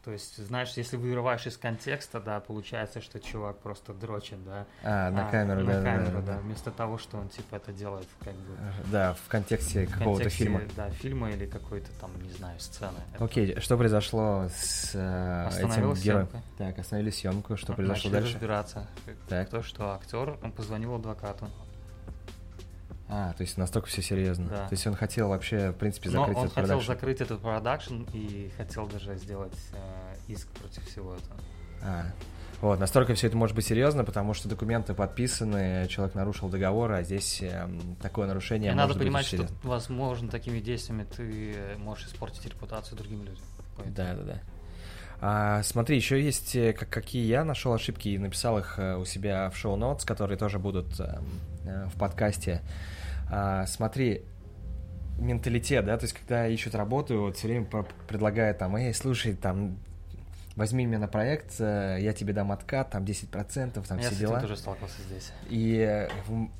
[0.04, 4.64] То есть, знаешь, если вырываешь из контекста, да, получается, что чувак просто дрочит, да.
[4.82, 6.38] А, на А, камеру, на да, да, камеру, да, да, да.
[6.38, 8.56] Вместо того, что он типа это делает, как бы.
[8.90, 10.62] Да, в контексте какого-то фильма.
[10.74, 12.96] Да, фильма или какой-то там, не знаю, сцены.
[13.14, 15.96] Это Окей, что произошло с э, этим героем?
[15.96, 16.42] съемка.
[16.56, 18.32] Так, остановили съемку, что произошло Начали дальше?
[18.34, 18.86] разбираться.
[19.28, 19.50] Так.
[19.50, 21.46] То, что актер, он позвонил адвокату.
[23.12, 24.48] А, то есть настолько все серьезно.
[24.48, 24.68] Да.
[24.68, 26.92] То есть он хотел вообще, в принципе, Но закрыть он этот хотел продакшн.
[26.92, 31.36] закрыть этот продакшн и хотел даже сделать э, иск против всего этого.
[31.82, 32.04] А,
[32.60, 37.02] вот, настолько все это может быть серьезно, потому что документы подписаны, человек нарушил договор, а
[37.02, 41.76] здесь эм, такое нарушение И может надо быть понимать, что, возможно, такими действиями ты э,
[41.78, 43.42] можешь испортить репутацию другим людям.
[43.76, 44.40] Поэтому- Да, да, да.
[45.22, 49.04] А, смотри, еще есть, э, как, какие я нашел ошибки и написал их э, у
[49.04, 51.24] себя в шоу-нотс, которые тоже будут эм,
[51.64, 52.60] э, в подкасте.
[53.30, 54.24] А, смотри,
[55.18, 57.66] менталитет, да, то есть когда ищут работу, вот все время
[58.08, 59.78] предлагают там, эй, слушай, там,
[60.56, 64.18] возьми меня на проект, э, я тебе дам откат, там 10%, там я все с
[64.18, 64.32] дела.
[64.32, 65.32] этим тоже сталкивался здесь.
[65.48, 66.08] И э,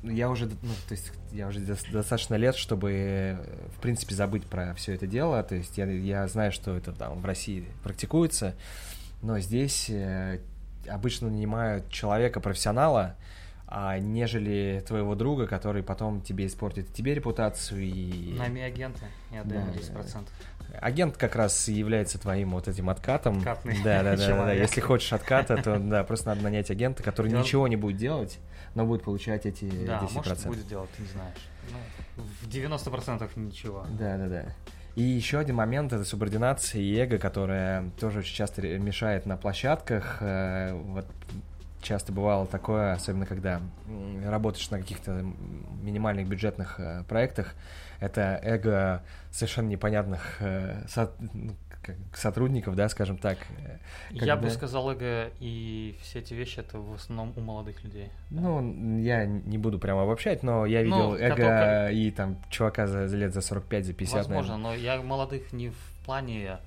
[0.03, 3.37] я уже, ну, то есть я уже дос- достаточно лет, чтобы, э,
[3.77, 5.43] в принципе, забыть про все это дело.
[5.43, 8.55] То есть я, я знаю, что это там в России практикуется,
[9.23, 9.91] но здесь
[10.89, 13.17] обычно нанимают человека-профессионала, а
[14.01, 18.35] нежели твоего друга, который потом тебе испортит тебе репутацию и...
[18.37, 20.27] Найми агента и отдай ему Да, 10%.
[20.81, 23.39] Агент как раз и является твоим вот этим откатом.
[23.39, 24.27] Откатный да, да, да, да, да.
[24.27, 24.61] человек.
[24.63, 28.39] Если хочешь отката, то да, просто надо нанять агента, который ничего не будет делать,
[28.75, 30.15] но будет получать эти Да, 10%.
[30.15, 31.39] может будет делать, ты не знаешь.
[32.17, 33.87] Ну, в 90% ничего.
[33.99, 34.45] Да, да, да.
[34.97, 40.19] И еще один момент это субординация и эго, которая тоже очень часто мешает на площадках.
[40.21, 41.07] Э, Вот
[41.83, 43.61] часто бывало такое, особенно когда
[44.25, 45.25] работаешь на каких-то
[45.83, 47.55] минимальных бюджетных э, проектах,
[48.01, 51.53] это эго совершенно непонятных э, со- ну,
[52.15, 53.39] сотрудников, да, скажем так.
[53.59, 53.79] э,
[54.11, 58.11] Я бы когда- сказал, эго и все эти вещи это в основном у молодых людей.
[58.31, 62.87] Ну, я не буду прямо обобщать, но я Ну, видел эго который- и там чувака
[62.87, 64.79] за за лет за 45, за 50, Возможно, наверное.
[64.79, 66.59] но я молодых не в плане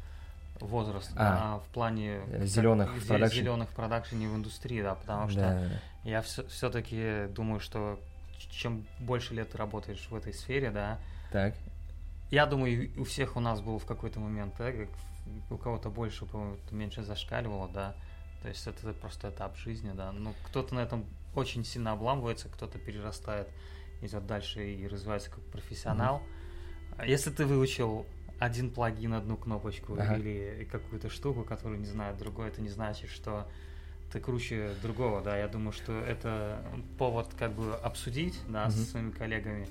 [0.67, 1.56] возраста, А.
[1.56, 3.41] а, в плане Э, зелёных в продакшене.
[3.41, 6.10] зеленых в продакшене в индустрии, да, потому что Да, да, да.
[6.10, 7.99] я все-таки думаю, что
[8.52, 10.99] чем больше лет ты работаешь в этой сфере, да,
[11.32, 11.56] Так.
[12.32, 14.88] я думаю, у всех у нас был в какой-то момент эго,
[15.49, 16.26] у кого-то больше,
[16.71, 17.95] меньше зашкаливало, да,
[18.41, 22.78] то есть это просто этап жизни, да, ну, кто-то на этом очень сильно обламывается, кто-то
[22.78, 23.47] перерастает,
[24.02, 26.21] идет дальше и развивается как профессионал.
[26.97, 28.06] А Если ты выучил
[28.43, 30.17] один плагин, одну кнопочку Ага.
[30.17, 33.47] или какую-то штуку, которую не знает другой, это не значит, что
[34.12, 36.63] ты круче другого, да, я думаю, что это
[36.97, 38.86] повод как бы обсудить, да, со Мгм.
[38.86, 39.67] своими коллегами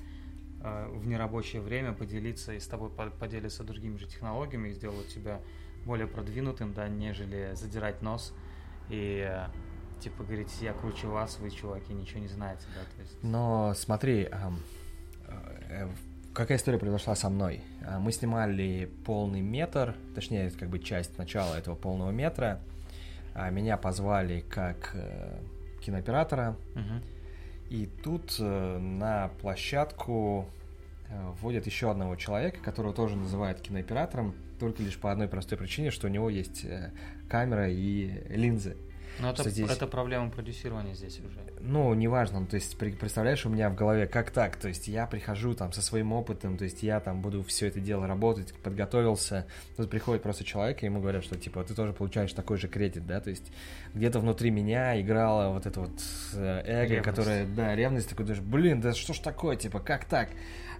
[0.65, 5.07] э, в нерабочее время, поделиться и с тобой по- поделиться другими же технологиями и сделать
[5.07, 5.39] тебя
[5.85, 8.33] более продвинутым, да, нежели задирать нос
[8.89, 9.47] и э,
[10.01, 13.17] типа говорить, я круче вас, вы, чуваки, ничего не знаете, да, то есть...
[13.23, 14.59] Но смотри, ам,
[15.27, 15.89] э,
[16.33, 17.61] какая история произошла со мной.
[17.85, 22.59] А, Мы снимали полный метр, точнее, как бы часть начала этого полного метра.
[23.33, 25.39] А, Меня позвали как э,
[25.81, 26.55] кинооператора,
[27.69, 30.47] и тут э, на площадку
[31.09, 35.89] э, вводят еще одного человека, которого тоже называют кинооператором, только лишь по одной простой причине,
[35.91, 36.65] что у него есть
[37.29, 38.77] камера и линзы.
[39.19, 39.69] Но это, что здесь...
[39.69, 41.39] это проблема продюсирования здесь уже.
[41.59, 45.05] Ну, неважно, ну, то есть представляешь, у меня в голове как так, то есть я
[45.07, 49.47] прихожу там со своим опытом, то есть я там буду все это дело работать, подготовился,
[49.77, 53.05] тут приходит просто человек, и ему говорят, что типа ты тоже получаешь такой же кредит,
[53.05, 53.51] да, то есть
[53.93, 56.01] где-то внутри меня играла вот это вот
[56.33, 57.03] э, эго, Ревность.
[57.05, 60.29] которая, да, ревность такой, даже, блин, да что ж такое, типа, как так?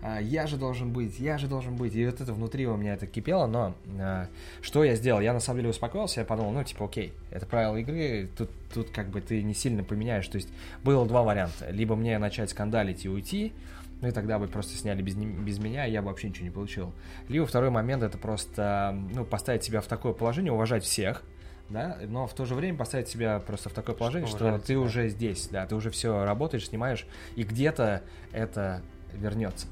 [0.05, 1.95] А, я же должен быть, я же должен быть.
[1.95, 4.27] И вот это внутри у меня это кипело, но а,
[4.61, 5.21] что я сделал?
[5.21, 8.89] Я на самом деле успокоился, я подумал, ну, типа, окей, это правила игры, тут, тут
[8.89, 10.27] как бы ты не сильно поменяешь.
[10.27, 10.49] То есть
[10.83, 11.69] было два варианта.
[11.69, 13.53] Либо мне начать скандалить и уйти,
[14.01, 16.51] ну и тогда бы просто сняли без, без меня, и я бы вообще ничего не
[16.51, 16.91] получил.
[17.29, 21.23] Либо второй момент это просто, ну, поставить себя в такое положение, уважать всех,
[21.69, 24.67] да, но в то же время поставить себя просто в такое положение, что, уважали ты
[24.67, 24.79] тебя.
[24.79, 28.81] уже здесь, да, ты уже все работаешь, снимаешь, и где-то это
[29.13, 29.67] вернется.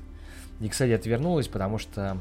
[0.62, 2.20] И, кстати, это вернулось, потому что,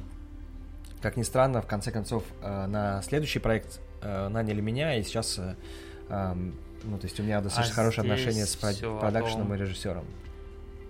[1.02, 5.38] как ни странно, в конце концов, э, на следующий проект э, наняли меня, и сейчас,
[5.38, 5.54] э,
[6.82, 10.06] ну, то есть у меня достаточно А хорошие отношения с продакшеном и режиссером.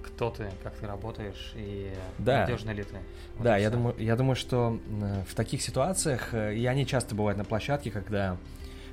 [0.04, 2.42] Кто ты, как ты работаешь и Да.
[2.42, 2.96] надежный ли ты?
[3.36, 4.78] Вот Да, я думаю, я думаю, что
[5.28, 8.36] в таких ситуациях, и они часто бывают на площадке, когда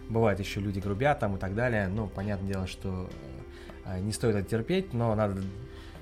[0.10, 1.90] бывает еще люди грубят там и так далее.
[1.90, 3.10] Ну, понятное дело, что
[4.00, 5.42] не стоит это терпеть, но надо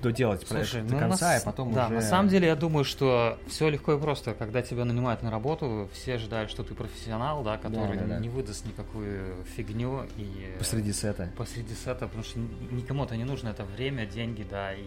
[0.06, 1.94] доделать проект Слушай, до ну, на конца, с- и потом да, уже...
[1.96, 4.34] на самом деле я думаю, что все легко и просто.
[4.34, 8.18] Когда тебя нанимают на работу, все ожидают, что ты профессионал, да, который да, да.
[8.20, 11.30] не выдаст никакую фигню и Посреди сета.
[11.36, 14.84] посреди сета, потому что ни- никому это не нужно, это время, деньги, да, и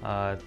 [0.00, 0.38] а,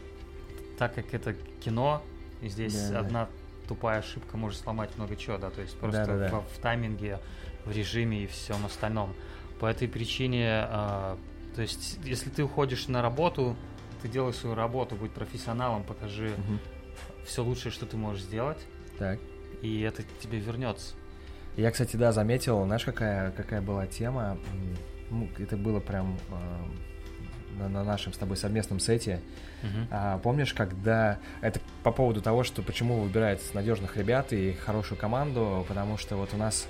[0.77, 2.01] так как это кино,
[2.41, 2.99] и здесь Да, да.
[2.99, 3.29] одна
[3.67, 6.39] тупая ошибка может сломать много чего, да, то есть просто Да, да, да.
[6.39, 7.19] В, в тайминге,
[7.65, 9.13] в режиме и всем остальном.
[9.59, 11.17] По этой причине, а,
[11.55, 13.55] то есть если ты уходишь на работу,
[14.05, 16.59] ты делаешь свою работу, будь профессионалом, покажи Мгм.
[17.25, 18.59] все лучшее, что ты можешь сделать,
[18.99, 19.19] Так.
[19.63, 20.93] и это тебе вернется.
[21.57, 24.37] Я, кстати, да, заметил, знаешь, какая, какая была тема?
[25.09, 29.21] Ну, это было прям э, на, на нашем с тобой совместном сете.
[29.89, 35.65] А, помнишь, когда это по поводу того, что почему выбирают надежных ребят и хорошую команду,
[35.67, 36.67] потому что вот у нас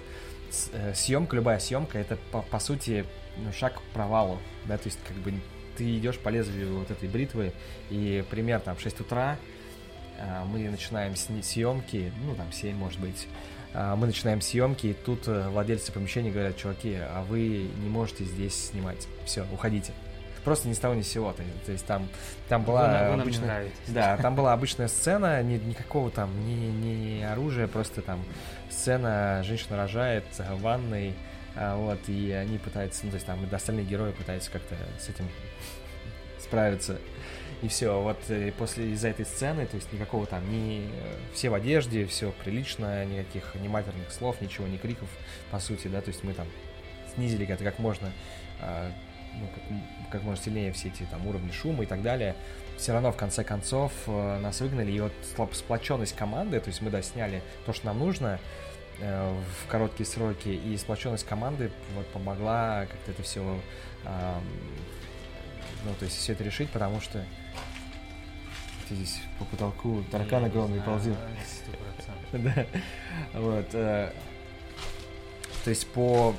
[0.71, 3.05] э, съемка, любая съемка, это по, по сути
[3.37, 5.33] ну, шаг к провалу, да, то есть как бы
[5.77, 7.51] ты идешь по лезвию вот этой бритвы,
[7.89, 9.37] и пример там в 6 утра
[10.19, 13.27] а, мы начинаем съемки, ну там 7 может быть,
[13.77, 18.23] А, мы начинаем съемки, и тут э, владельцы помещения говорят, чуваки, а вы не можете
[18.23, 19.91] здесь снимать, все, уходите.
[20.45, 22.07] Просто ни с того ни с сего, то есть, то есть там,
[22.47, 23.47] там была вы, обычная-
[23.87, 28.23] да, там была обычная сцена, ни, никакого там, ни, ни оружия, просто там
[28.69, 31.13] сцена, женщина рожает э, в ванной,
[31.55, 35.27] вот, и они пытаются, ну, то есть там и остальные герои пытаются как-то с этим
[36.39, 36.99] справиться.
[37.61, 41.49] И все, вот э, после из-за этой сцены, то есть никакого там, ни э, все
[41.49, 45.07] в одежде, все прилично, никаких ни матерных слов, ничего, ни криков,
[45.51, 46.47] по сути, да, то есть мы там
[47.15, 48.11] снизили это как можно,
[48.61, 48.91] а,
[49.33, 52.35] ну, как, как можно сильнее все эти там уровни шума и так далее.
[52.77, 55.13] Все равно в конце концов э, нас выгнали, и вот
[55.53, 58.39] сплоченность команды, то есть мы, да, сняли то, что нам нужно
[58.99, 63.41] в короткие сроки, и сплоченность команды вот помогла как-то это все,
[64.03, 67.23] ну, то есть все это решить, потому что
[68.87, 71.21] ты здесь по потолку таракан Я огромный процентов.
[72.31, 72.65] Да.
[73.33, 73.67] Вот.
[73.73, 74.11] э,
[75.63, 76.35] То есть по...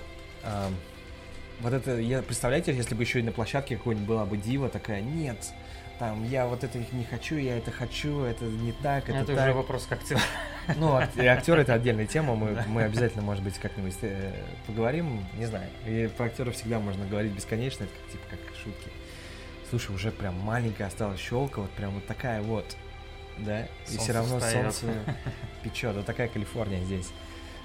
[1.61, 5.01] Вот это, я, представляете, если бы еще и на площадке какой-нибудь была бы дива такая,
[5.01, 5.38] нет,
[5.99, 9.45] там, я вот это не хочу, я это хочу, это не так, это, Это так.
[9.45, 10.19] уже вопрос как ты.
[10.76, 14.33] Ну, ак- и актер это отдельная тема, мы, мы обязательно, может быть, как-нибудь э,
[14.66, 15.68] поговорим, не знаю.
[15.87, 18.90] И про актеров всегда можно говорить бесконечно, это как, типа как шутки.
[19.70, 22.76] Слушай, уже прям маленькая осталась щелка, вот прям вот такая вот,
[23.38, 24.74] да, и Солнце все равно встаёт.
[24.74, 24.98] солнце
[25.62, 27.09] печет, вот такая Калифорния здесь.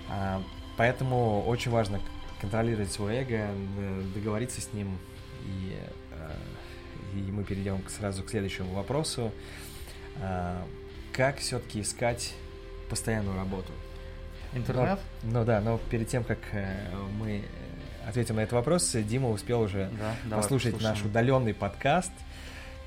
[0.10, 0.42] А,
[0.78, 2.00] поэтому очень важно
[2.40, 3.48] контролировать свое эго,
[4.16, 4.98] договориться с ним,
[5.46, 5.78] и,
[6.12, 6.32] э,
[7.16, 9.32] и мы перейдем сразу к следующему вопросу.
[10.22, 10.66] А,
[11.14, 12.34] как все-таки искать
[12.92, 13.72] постоянную работу?
[14.54, 15.00] Интернет?
[15.24, 16.76] Ну да, но перед тем, как э,
[17.18, 21.10] мы э, ответим на этот вопрос, Дима успел уже Да, давай послушать наш послушаем.
[21.10, 22.12] удаленный подкаст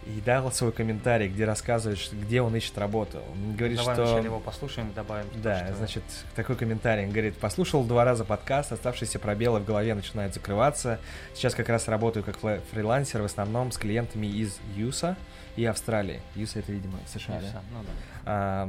[0.07, 3.23] и дал свой комментарий, где рассказывает, где он ищет работу.
[3.33, 4.05] Он говорит, Давай что...
[4.05, 5.27] вначале его послушаем и добавим.
[5.31, 6.03] то, Да, что- значит,
[6.37, 7.05] такой комментарий.
[7.07, 10.99] Он говорит, послушал два раза подкаст, оставшиеся пробелы в голове начинают закрываться.
[11.35, 12.37] Сейчас как раз работаю как
[12.71, 15.17] фрилансер, в основном с клиентами из ЮСа
[15.57, 16.21] и Австралии.
[16.35, 17.47] ЮСа это, видимо, США, И да?
[17.49, 17.91] всё, ну да.
[18.27, 18.69] А,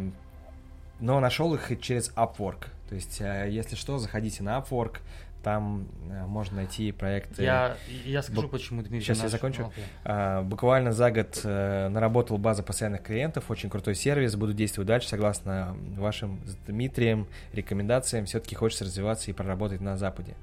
[0.99, 2.65] но нашел их через Upwork.
[2.89, 4.97] То есть, а, если что, заходите на Upwork,
[5.43, 7.43] там а, можно найти проекты.
[7.43, 9.67] Я, я скажу, Бу- почему Дмитрий Сейчас я наш- закончу.
[9.67, 9.84] Окей.
[10.03, 15.08] А, Буквально за год э, наработал база постоянных клиентов, очень крутой сервис, буду действовать дальше,
[15.10, 20.36] согласно вашим с Дмитрием рекомендациям, все-таки хочется развиваться и проработать на Западе.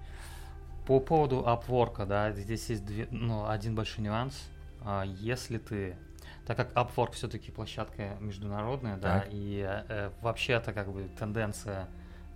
[0.87, 4.35] По поводу Upwork, да, здесь есть две, ну, один большой нюанс.
[4.85, 5.97] А, если ты,
[6.47, 9.29] так как Upwork все-таки площадка международная, да, Так.
[9.31, 11.89] и э, вообще это как бы тенденция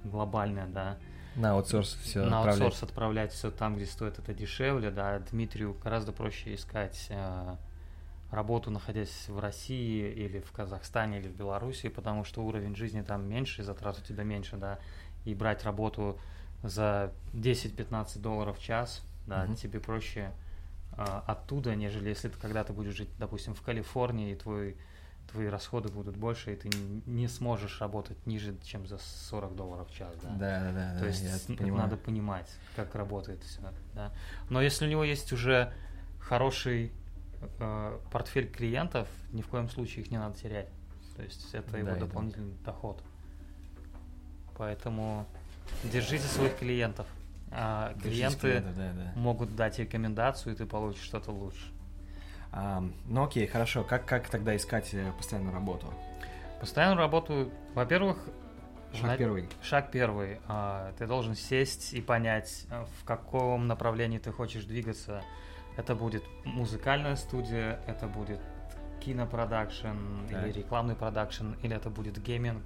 [0.05, 0.97] глобальная, да,
[1.35, 6.13] На аутсорс все на аутсорс отправлять все там, где стоит это дешевле, да, Дмитрию гораздо
[6.13, 7.57] проще искать э,
[8.31, 13.29] работу, находясь в России или в Казахстане или в Беларуси, потому что уровень жизни там
[13.29, 14.79] меньше, затрат у тебя меньше, да,
[15.25, 16.19] и брать работу
[16.63, 19.57] за 10-15 долларов в час, да, Мгм.
[19.57, 20.33] тебе проще
[20.97, 24.77] э, оттуда, нежели если ты когда-то будешь жить, допустим, в Калифорнии, и твой
[25.33, 26.71] твои расходы будут больше, и ты
[27.05, 30.29] не сможешь работать ниже, чем за 40 долларов в час, да.
[30.31, 30.95] Да, да, да.
[30.95, 31.83] То да, есть это понимаю.
[31.83, 33.61] надо понимать, как работает все.
[33.95, 34.13] Да?
[34.51, 35.73] Но если у него есть уже
[36.21, 36.93] хороший
[37.59, 40.69] э, портфель клиентов, ни в коем случае их не надо терять.
[41.17, 43.03] То есть это его Да, это- дополнительный доход.
[44.57, 45.27] Поэтому
[45.85, 47.07] держите своих клиентов.
[47.51, 49.13] А клиенты да, да.
[49.15, 51.73] могут дать рекомендацию, и ты получишь что-то лучше.
[52.53, 53.85] А, ну окей, хорошо.
[53.85, 55.93] Как, как тогда искать э, постоянную работу?
[56.61, 58.19] Постоянную работу, во-первых,
[58.93, 59.49] Шаг на- первый.
[59.63, 60.41] Шаг первый.
[60.49, 65.23] А, Ты должен сесть и понять, а, в каком направлении ты хочешь двигаться.
[65.77, 68.41] Это будет музыкальная студия, это будет
[69.01, 70.57] кино production или Так.
[70.57, 72.63] рекламный production, или это будет gaming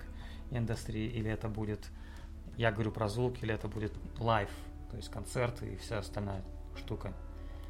[0.53, 1.91] индустрии, или это будет,
[2.57, 4.49] я говорю про звук, или это будет live,
[4.91, 6.43] то есть концерты и вся остальная
[6.77, 7.13] штука.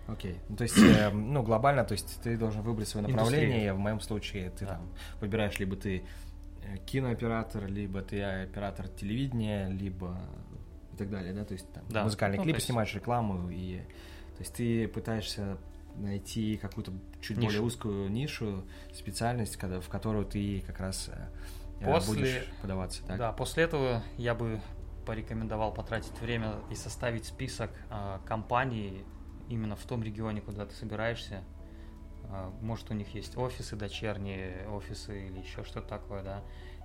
[0.09, 0.37] Окей.
[0.48, 3.40] Ну, то есть, э, ну, глобально, то есть ты должен выбрать свое Индустрия.
[3.40, 3.72] направление.
[3.74, 4.74] В моем случае ты Да.
[4.74, 4.88] там
[5.20, 6.04] выбираешь либо ты
[6.62, 10.20] э, кинооператор, либо ты оператор телевидения, либо
[10.92, 12.04] и так далее, да, то есть там Да.
[12.04, 13.78] музыкальные Ну, клипы есть- снимаешь, рекламу, и
[14.37, 15.56] то есть ты пытаешься
[15.96, 17.46] найти какую-то чуть Нишу.
[17.46, 23.16] более узкую нишу, специальность, когда, в которую ты как раз э, После- будешь подаваться, так?
[23.18, 24.61] Да, после этого я бы
[25.11, 29.05] порекомендовал потратить время и составить список а, компаний
[29.49, 31.42] именно в том регионе, куда ты собираешься.
[32.29, 36.44] А, может, у них есть офисы дочерние, офисы или еще что-то такое, да.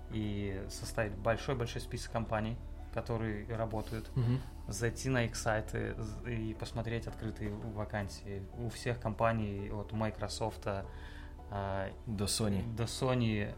[0.09, 2.57] И составить большой-большой список компаний,
[2.95, 4.09] которые работают.
[4.15, 4.41] Мгм.
[4.69, 8.41] Зайти на их сайты и посмотреть открытые вакансии.
[8.57, 12.75] У всех компаний, от Microsoft а, До Sony.
[12.75, 13.53] до Sony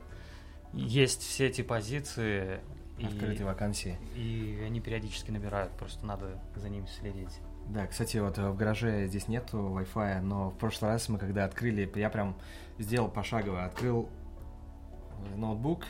[0.73, 2.59] есть все эти позиции.
[2.97, 3.97] И- Открытые вакансии.
[4.15, 7.39] и они периодически набирают, просто надо за ними следить.
[7.67, 11.45] Да, кстати, вот э, в гараже здесь нету Wi-Fi, но в прошлый раз мы когда
[11.45, 12.35] открыли, я прям
[12.79, 14.09] сделал пошагово, открыл
[15.31, 15.83] э, ноутбук,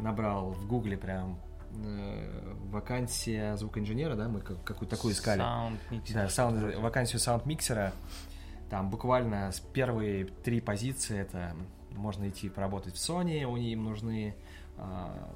[0.00, 1.38] набрал в гугле прям
[1.84, 5.40] э, вакансия звукоинженера, да, мы как- какую-то такую искали.
[5.42, 5.78] Sound
[6.12, 7.92] Да, sound, вакансию sound mixer а.
[8.70, 11.54] Там буквально с первые три позиции это
[11.92, 14.34] можно идти поработать в Sony, у них им нужны
[14.78, 15.32] а,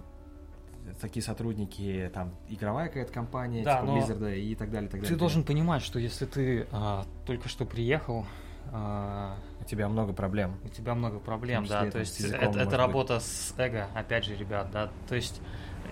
[1.01, 5.15] такие сотрудники, там игровая какая-то компания, Да, типа но Blizzard и так далее, так далее.
[5.15, 8.27] Ты должен понимать, что если ты а, только что приехал,
[8.73, 10.57] а, У тебя много проблем.
[10.65, 12.79] у тебя много проблем, числе да, то есть языком, это, это быть.
[12.79, 15.41] работа с эго, опять же, ребят, да, то есть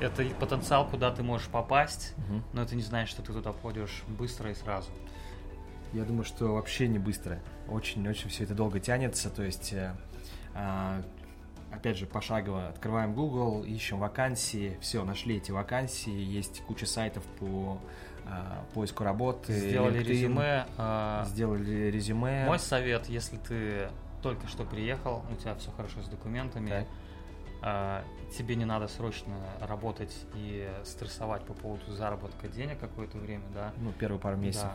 [0.01, 2.45] это потенциал, куда ты можешь попасть, Мгм.
[2.53, 4.91] но ты не знаешь, что ты туда входишь быстро и сразу.
[5.93, 7.39] Я думаю, что вообще не быстро.
[7.69, 9.29] Очень-очень все это долго тянется.
[9.29, 9.95] То есть, э,
[10.55, 11.03] а,
[11.73, 14.77] опять же, пошагово открываем Google, ищем вакансии.
[14.81, 16.13] Все, нашли эти вакансии.
[16.13, 17.79] Есть куча сайтов по
[18.27, 19.53] а, поиску работы.
[19.53, 20.67] Сделали LinkedIn, резюме.
[20.79, 22.45] а, Сделали резюме.
[22.47, 23.89] Мой совет, если ты
[24.23, 26.87] только что приехал, у тебя все хорошо с документами, Так.
[27.63, 28.05] а,
[28.37, 33.73] тебе не надо срочно работать и стрессовать по поводу заработка денег какое-то время, да.
[33.79, 34.69] Ну, первые пару месяцев.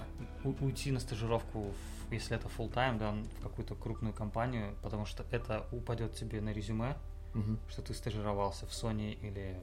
[0.44, 0.50] Да.
[0.50, 5.06] У- уйти на стажировку, в- если это full time, да, в какую-то крупную компанию, потому
[5.06, 6.98] что это упадет тебе на резюме,
[7.34, 7.60] Мгм.
[7.70, 9.62] что ты стажировался в Sony или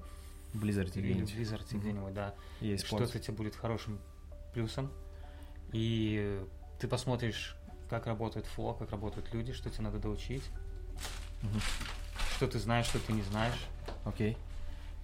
[0.52, 1.24] В Blizzard или в.
[1.38, 1.80] Blizzard Мгм.
[1.80, 3.98] где-нибудь, да Есть что это тебе будет хорошим
[4.52, 4.90] плюсом.
[5.72, 6.40] И
[6.78, 7.56] ты посмотришь,
[7.88, 10.44] как работает фло, как работают люди, что тебе надо доучить,
[11.42, 11.60] Мгм.
[12.36, 13.66] что ты знаешь, что ты не знаешь.
[14.04, 14.36] Окей.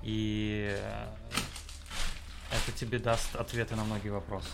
[0.03, 1.07] И э,
[2.53, 4.49] это тебе даст ответы на многие вопросы.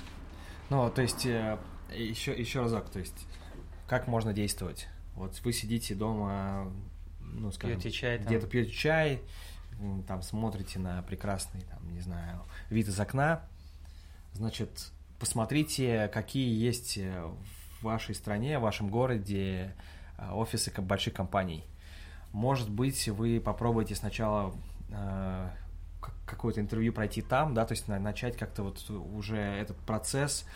[0.70, 1.27] Ну, то есть,
[1.94, 3.27] еще, еще разок, то есть,
[3.87, 4.88] как можно действовать?
[5.14, 6.70] Вот вы сидите дома,
[7.20, 8.27] ну, скажем, Пьете чай там.
[8.27, 9.22] где-то пьете чай,
[10.07, 13.42] там смотрите на прекрасный, там, не знаю, вид из окна.
[14.33, 17.25] Значит, посмотрите, какие есть э,
[17.81, 19.75] в вашей стране, в вашем городе
[20.19, 21.65] э, офисы больших компаний.
[22.33, 24.54] Может быть, вы попробуете сначала
[24.90, 25.48] э,
[26.27, 30.46] какое-то интервью пройти там, да, то есть на- начать как-то вот уже этот процесс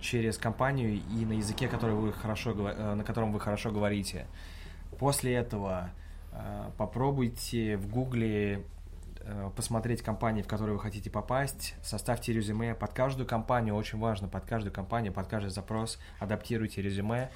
[0.00, 4.26] через компанию и на языке, который вы хорошо, э, на котором вы хорошо говорите.
[4.98, 5.90] После этого
[6.32, 8.64] э, попробуйте в Гугле
[9.20, 14.28] э, посмотреть компании, в которые вы хотите попасть, составьте резюме под каждую компанию, очень важно,
[14.28, 17.30] под каждую компанию, под каждый запрос адаптируйте резюме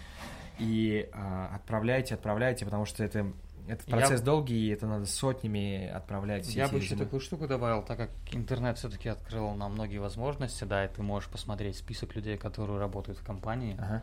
[0.59, 3.33] и э, отправляйте, отправляйте, потому что это
[3.69, 4.27] этот процесс я...
[4.27, 6.49] долгий, и это надо сотнями отправлять.
[6.55, 10.85] Я бы еще такую штуку добавил, так как интернет все-таки открыл нам многие возможности, да,
[10.85, 13.77] и ты можешь посмотреть список людей, которые работают в компании.
[13.79, 14.03] Ага.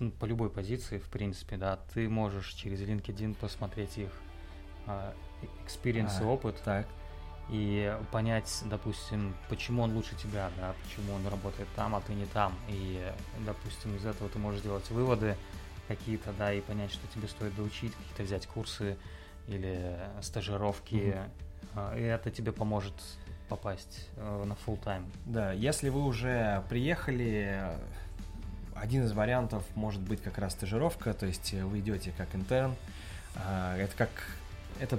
[0.00, 4.10] Ну, по любой позиции, в принципе, да, ты можешь через LinkedIn посмотреть их
[5.66, 6.60] experience а, и опыт.
[6.64, 6.86] Так.
[7.50, 12.26] И понять, допустим, почему он лучше тебя, да, почему он работает там, а ты не
[12.26, 12.54] там.
[12.68, 13.10] И,
[13.46, 15.36] допустим, из этого ты можешь делать выводы
[15.88, 18.96] какие-то, да, и понять, что тебе стоит доучить, какие-то взять курсы
[19.48, 21.16] или стажировки.
[21.74, 21.96] Угу.
[21.96, 22.94] И это тебе поможет
[23.48, 25.10] попасть э, на full time.
[25.24, 27.60] Да, если вы уже приехали,
[28.74, 32.74] один из вариантов может быть как раз стажировка, то есть вы идете как интерн.
[33.36, 34.10] А, это как
[34.80, 34.98] это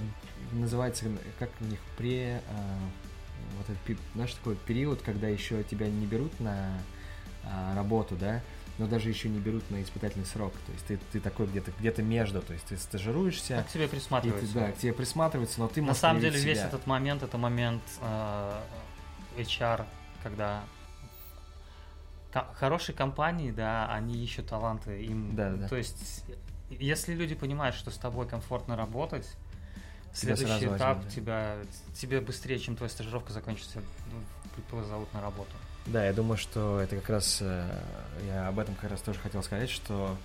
[0.52, 1.06] называется
[1.38, 2.38] как у них при
[3.58, 6.78] вот этот знаешь такой период, когда еще тебя не берут на
[7.76, 8.42] работу, да,
[8.80, 10.54] но даже еще не берут на испытательный срок.
[10.66, 13.58] То есть ты, ты такой где-то где-то между, то есть ты стажируешься.
[13.58, 14.54] Как к тебе присматриваются.
[14.54, 16.54] Ты, да, к тебе присматриваются, но ты На самом деле себя.
[16.54, 18.62] весь этот момент это момент э,
[19.38, 19.86] HR,
[20.24, 20.64] когда
[22.56, 25.68] хорошие компании, да, они ищут таланты, им, да, да.
[25.68, 26.24] то есть,
[26.70, 29.28] если люди понимают, что с тобой комфортно работать,
[30.14, 31.10] тебя следующий этап возьмут, да.
[31.10, 31.58] тебя
[31.96, 35.52] тебе быстрее, чем твоя стажировка закончится, ну, зовут на работу.
[35.92, 37.66] Да, я думаю, что это как раз э,
[38.28, 40.16] я об этом как раз тоже хотел сказать, что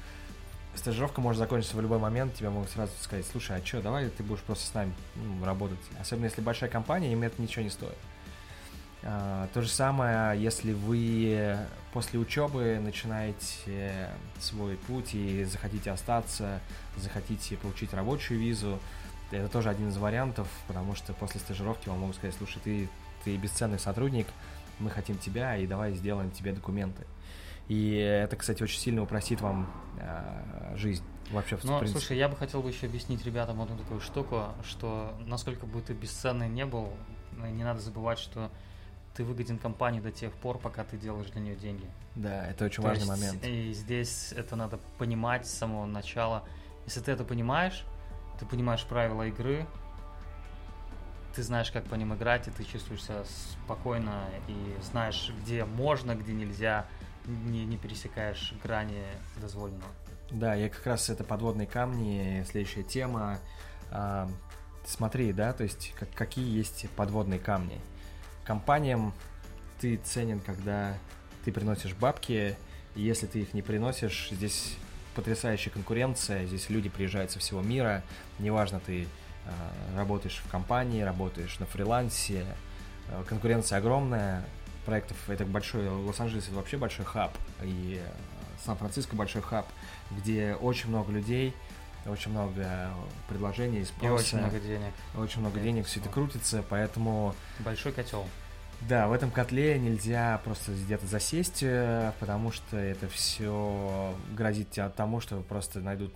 [0.74, 4.22] стажировка может закончиться в любой момент, тебя могут сразу сказать, слушай, а что, давай ты
[4.22, 5.78] будешь просто с нами ну, работать.
[5.98, 7.96] Особенно если большая компания, им это ничего не стоит.
[9.04, 11.56] А, то же самое, если вы
[11.94, 14.10] после учебы начинаете
[14.40, 16.60] свой путь и захотите остаться,
[16.98, 18.78] захотите получить рабочую визу,
[19.30, 22.90] это тоже один из вариантов, потому что после стажировки вам могут сказать, слушай, ты,
[23.24, 24.26] ты бесценный сотрудник,
[24.78, 27.04] мы хотим тебя, и давай сделаем тебе документы.
[27.68, 31.98] И это, кстати, очень сильно упростит вам э, жизнь вообще в Ну, принципе.
[31.98, 35.94] слушай, я бы хотел бы еще объяснить ребятам одну такую штуку, что насколько бы ты
[35.94, 36.92] бесценный не был,
[37.52, 38.50] не надо забывать, что
[39.16, 41.86] ты выгоден компании до тех пор, пока ты делаешь для нее деньги.
[42.16, 43.44] Да, это очень То важный есть, момент.
[43.46, 46.42] И здесь это надо понимать с самого начала.
[46.84, 47.84] Если ты это понимаешь,
[48.38, 49.66] ты понимаешь правила игры,
[51.34, 56.14] ты знаешь, как по ним играть, и ты чувствуешь себя спокойно и знаешь, где можно,
[56.14, 56.86] где нельзя,
[57.26, 59.02] не, не пересекаешь грани
[59.40, 59.90] дозволенного.
[60.30, 63.38] Да, я как раз это подводные камни, следующая тема.
[63.90, 64.28] А,
[64.86, 67.80] смотри, да, то есть как, какие есть подводные камни
[68.44, 69.12] компаниям
[69.80, 70.96] ты ценен, когда
[71.44, 72.56] ты приносишь бабки,
[72.94, 74.76] и если ты их не приносишь, здесь
[75.14, 78.02] потрясающая конкуренция, здесь люди приезжают со всего мира,
[78.38, 79.06] неважно, ты
[79.96, 82.44] работаешь в компании, работаешь на фрилансе,
[83.08, 84.44] э, конкуренция огромная,
[84.84, 87.32] проектов, это большой, Лос-Анджелес это вообще большой хаб,
[87.62, 88.12] и э,
[88.64, 89.66] Сан-Франциско большой хаб,
[90.10, 91.54] где очень много людей,
[92.06, 92.90] очень много
[93.28, 94.06] предложений, спроса.
[94.06, 94.92] И очень много денег.
[95.16, 97.34] Очень много денег, денег все это крутится, поэтому...
[97.60, 98.26] Большой котел.
[98.82, 104.88] Да, в этом котле нельзя просто где-то засесть, э, потому что это все грозит тебе
[104.90, 106.12] тому, что просто найдут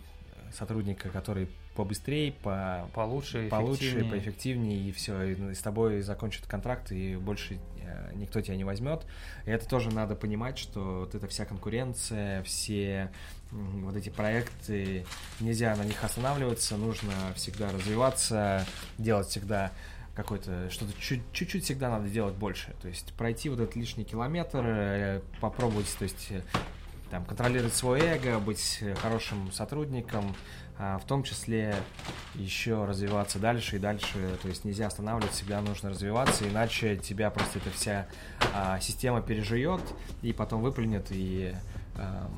[0.52, 4.10] сотрудника, который побыстрее, по получше, получше, эффективнее.
[4.10, 9.06] поэффективнее, и все, и с тобой закончат контракт, и больше э, никто тебя не возьмет.
[9.46, 13.12] И это тоже надо понимать, что вот эта вся конкуренция, все
[13.50, 15.06] вот эти проекты,
[15.40, 18.66] нельзя на них останавливаться, нужно всегда развиваться,
[18.98, 19.72] делать всегда
[20.14, 22.74] какой-то, что-то чуть-чуть всегда надо делать больше.
[22.82, 26.32] То есть пройти вот этот лишний километр, э, попробовать, то есть
[27.10, 30.34] там, контролировать свое эго, быть хорошим сотрудником,
[30.78, 31.74] а в том числе
[32.34, 34.38] еще развиваться дальше и дальше.
[34.40, 38.06] То есть нельзя останавливаться, всегда нужно развиваться, иначе тебя просто эта вся
[38.54, 39.82] а, система пережует
[40.22, 41.52] и потом выплюнет и
[41.96, 42.30] а,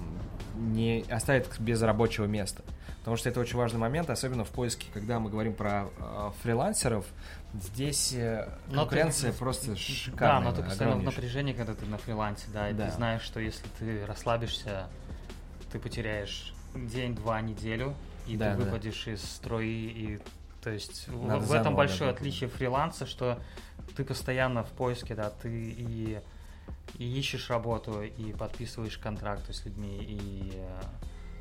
[0.56, 2.62] не оставит без рабочего места.
[3.00, 7.06] Потому что это очень важный момент, особенно в поиске, когда мы говорим про э, фрилансеров,
[7.53, 10.40] Здесь э, конкуренция но ты, просто шикарная.
[10.40, 12.86] Да, но ты постоянно в напряжении, когда ты на фрилансе, да, и да.
[12.86, 14.86] ты знаешь, что если ты расслабишься,
[15.72, 17.96] ты потеряешь день, два, неделю,
[18.28, 19.12] и да, ты выпадешь да.
[19.12, 20.20] из строя, и
[20.62, 23.40] то есть в, в этом большое отличие фриланса, что
[23.96, 26.20] ты постоянно в поиске, да, ты и,
[26.98, 30.80] и ищешь работу, и подписываешь контракты с людьми, и э,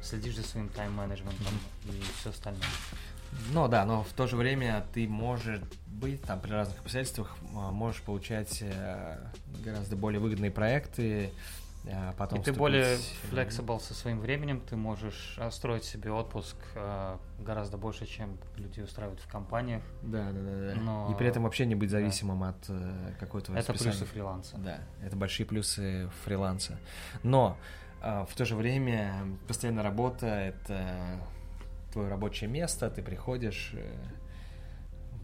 [0.01, 1.45] следишь за своим тайм-менеджментом
[1.85, 1.97] mm-hmm.
[1.97, 2.63] и все остальное.
[3.53, 7.71] Ну да, но в то же время ты можешь быть там при разных обстоятельствах, а,
[7.71, 9.17] можешь получать э,
[9.63, 11.31] гораздо более выгодные проекты,
[11.91, 12.97] а потом И ты более
[13.31, 16.55] flexible со своим временем, ты можешь э, строить себе отпуск
[17.39, 19.81] гораздо больше, чем люди устраивают в компаниях.
[20.01, 20.81] Да, да, да, да.
[20.81, 21.99] Но- И при этом вообще не быть да.
[21.99, 23.91] зависимым от э, какой-то Это расписания.
[23.97, 24.57] плюсы фриланса.
[24.57, 26.77] Да, это большие плюсы фриланса.
[27.23, 27.57] Но
[28.01, 29.13] а, в то же время
[29.47, 31.19] постоянная работа— это
[31.91, 33.71] твое рабочее место, ты приходишь...
[33.73, 33.93] э,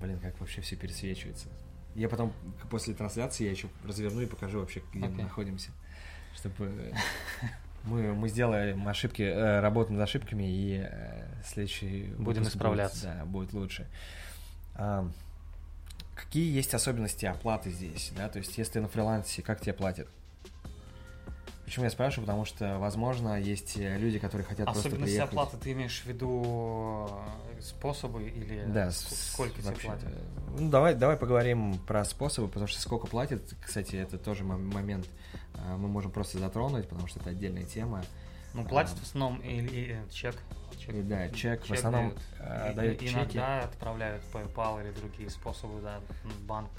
[0.02, 1.48] Блин, как вообще все пересвечивается.
[1.96, 2.34] Я потом
[2.70, 5.24] после трансляции я еще разверну и покажу вообще, где мы Окей.
[5.24, 5.72] находимся.
[6.36, 6.94] Чтобы э,
[7.86, 10.86] мы, мы сделаем ошибки, э, работу над ошибками, и
[11.46, 13.16] следующий Будем выпуск будет- исправляться.
[13.20, 13.88] да, будет лучше.
[14.76, 15.10] А,
[16.16, 20.10] какие есть особенности оплаты здесь, да, то есть если ты на фрилансе, как тебе платят?
[21.66, 22.28] Почему я спрашиваю?
[22.28, 25.32] Потому что, возможно, есть э, люди, которые хотят просто Особенности приехать.
[25.32, 27.10] оплаты ты имеешь в виду
[27.58, 30.04] э, способы или Да, сколько тебе платят?
[30.06, 30.22] э,
[30.60, 35.08] Ну, давай, давай поговорим про способы, потому что сколько платят, кстати, это тоже мом- момент,
[35.78, 38.04] мы можем просто затронуть, потому что это отдельная тема.
[38.54, 40.36] Ну, платят в основном или чек.
[40.88, 43.16] И да, чек, в основном И- дают и- чеки.
[43.18, 46.00] Иногда отправляют PayPal или другие способы, да,
[46.48, 46.70] банк,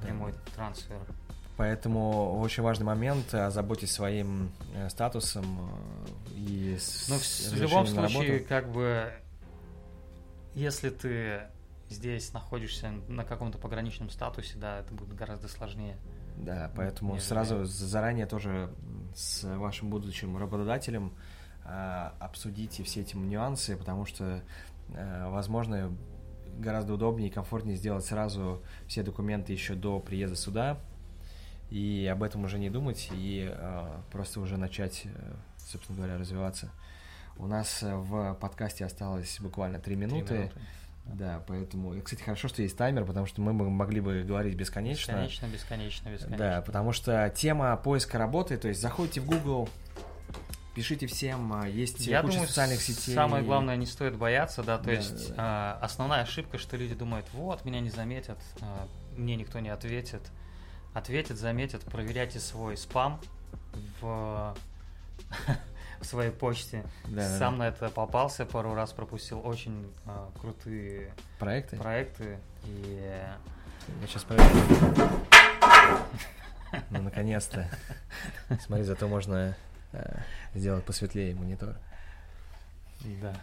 [0.00, 0.06] Да.
[0.06, 0.98] прямой трансфер.
[1.56, 5.44] Поэтому очень важный момент, озаботьтесь своим э, статусом
[6.26, 9.10] э, и с Но Ну, в, любом случае, как бы,
[10.54, 11.42] если ты
[11.88, 15.96] здесь находишься на каком-то пограничном статусе, да, это будет гораздо сложнее.
[16.36, 18.70] Да, поэтому нежели- сразу заранее тоже
[19.14, 21.14] с вашим будущим работодателем
[21.64, 24.42] э, обсудите все эти нюансы, потому что,
[24.90, 25.90] э, возможно,
[26.58, 30.78] гораздо удобнее и комфортнее сделать сразу все документы еще до приезда сюда,
[31.70, 36.70] и об этом уже не думать, и э, просто уже начать, э, собственно говоря, развиваться.
[37.38, 40.34] У нас э, в подкасте осталось буквально три минуты.
[40.34, 40.60] минуты.
[41.06, 45.12] Да, поэтому, и, кстати, хорошо, что есть таймер, потому что мы могли бы говорить бесконечно.
[45.12, 46.36] Бесконечно, бесконечно, бесконечно.
[46.36, 49.68] Да, потому что тема поиска работы, то есть заходите в Google,
[50.74, 53.14] пишите всем, а, есть Я куча думаю, социальных сетей.
[53.14, 55.78] самое главное, не стоит бояться, да, то Да, есть да.
[55.80, 60.22] основная ошибка, что люди думают, вот, меня не заметят, а, мне никто не ответит.
[60.96, 63.20] Ответят, заметят, проверяйте свой спам
[64.00, 64.56] в,
[66.00, 66.84] в своей почте.
[67.04, 71.76] Да, да, Сам на это попался, пару раз пропустил очень а, крутые проекты.
[71.76, 72.38] проекты.
[72.64, 73.12] И
[74.00, 74.48] Я сейчас проверю.
[76.88, 77.68] Ну, наконец-то.
[78.64, 79.54] Смотри, зато можно
[79.92, 80.20] э,
[80.54, 81.76] сделать посветлее монитор.
[83.20, 83.34] да.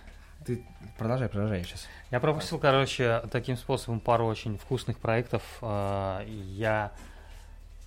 [0.43, 0.65] Ты
[0.97, 1.85] продолжай, продолжай сейчас.
[2.09, 5.43] Я пропустил, короче, таким способом пару очень вкусных проектов.
[5.61, 6.93] А, Я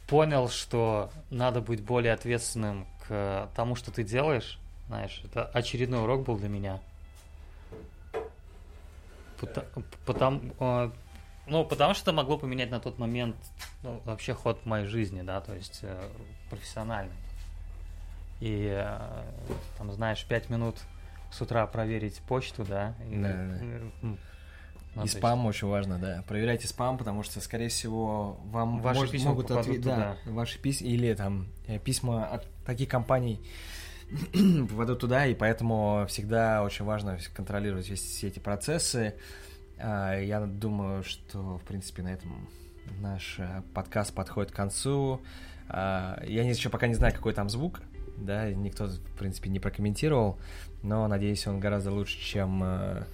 [0.06, 4.58] понял, что надо быть более ответственным к тому, что ты делаешь.
[4.88, 6.80] Знаешь, это очередной урок был для меня.
[10.06, 10.92] Потому, а,
[11.46, 13.36] ну, потому что это могло поменять на тот момент
[13.82, 16.08] ну, вообще ход моей жизни, да, то есть э,
[16.48, 17.14] профессиональный.
[18.40, 19.24] И э,
[19.76, 20.76] там, знаешь, пять минут
[21.30, 22.94] с утра проверить почту, да.
[23.10, 23.32] И, Да,
[24.02, 24.16] да.
[24.96, 26.24] Ну, И спам очень важно, да.
[26.26, 30.88] Проверяйте спам, потому что, скорее всего, вам Ваши может- письма могут ответить, да, ваши письма
[30.88, 33.40] или там э, письма от таких компаний
[34.70, 39.14] попадут туда, и поэтому всегда очень важно контролировать все эти процессы.
[39.78, 42.48] А, Я думаю, что, в принципе, на этом
[43.00, 45.20] наш э, подкаст подходит к концу.
[45.68, 47.82] А, Я еще пока не знаю, какой там звук,
[48.16, 50.38] да, никто, в принципе, не прокомментировал,
[50.82, 53.04] но, надеюсь, он гораздо лучше, чем э,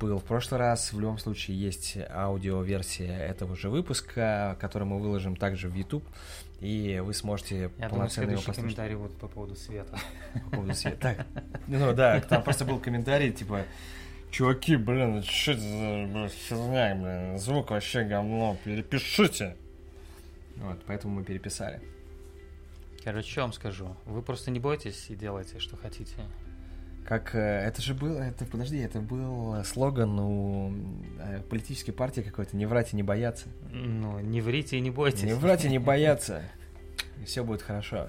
[0.00, 0.92] был в прошлый раз.
[0.92, 6.04] В любом случае, есть аудиоверсия этого же выпуска, который мы выложим также в YouTube,
[6.60, 8.62] и вы сможете Я думаю, полноценно его следующий послушать.
[8.62, 9.98] комментарий будет по поводу света.
[10.44, 10.98] По поводу света.
[10.98, 11.26] Так,
[11.66, 13.64] ну да, там просто был комментарий, типа,
[14.30, 19.56] чуваки, блин, что это за херня, блин, звук вообще говно, перепишите.
[20.56, 21.80] Вот, поэтому мы переписали.
[23.04, 23.96] Короче, что вам скажу?
[24.04, 26.14] Вы просто не бойтесь и делайте, что хотите.
[27.04, 30.72] Как, э, это же был, это, подожди, это был слоган у
[31.18, 33.48] э, политической партии какой-то, не врать и не бояться.
[33.70, 35.24] Ну, не врите и не бойтесь.
[35.24, 36.42] Не врать и не бояться.
[37.20, 38.08] И все будет хорошо.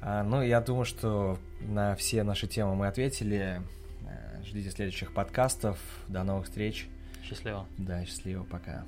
[0.00, 3.62] А, ну, я думаю, что на все наши темы мы ответили.
[4.06, 5.78] Э, Ждите следующих подкастов.
[6.08, 6.88] До новых встреч.
[7.22, 7.66] Счастливо.
[7.78, 8.84] Да, счастливо, пока.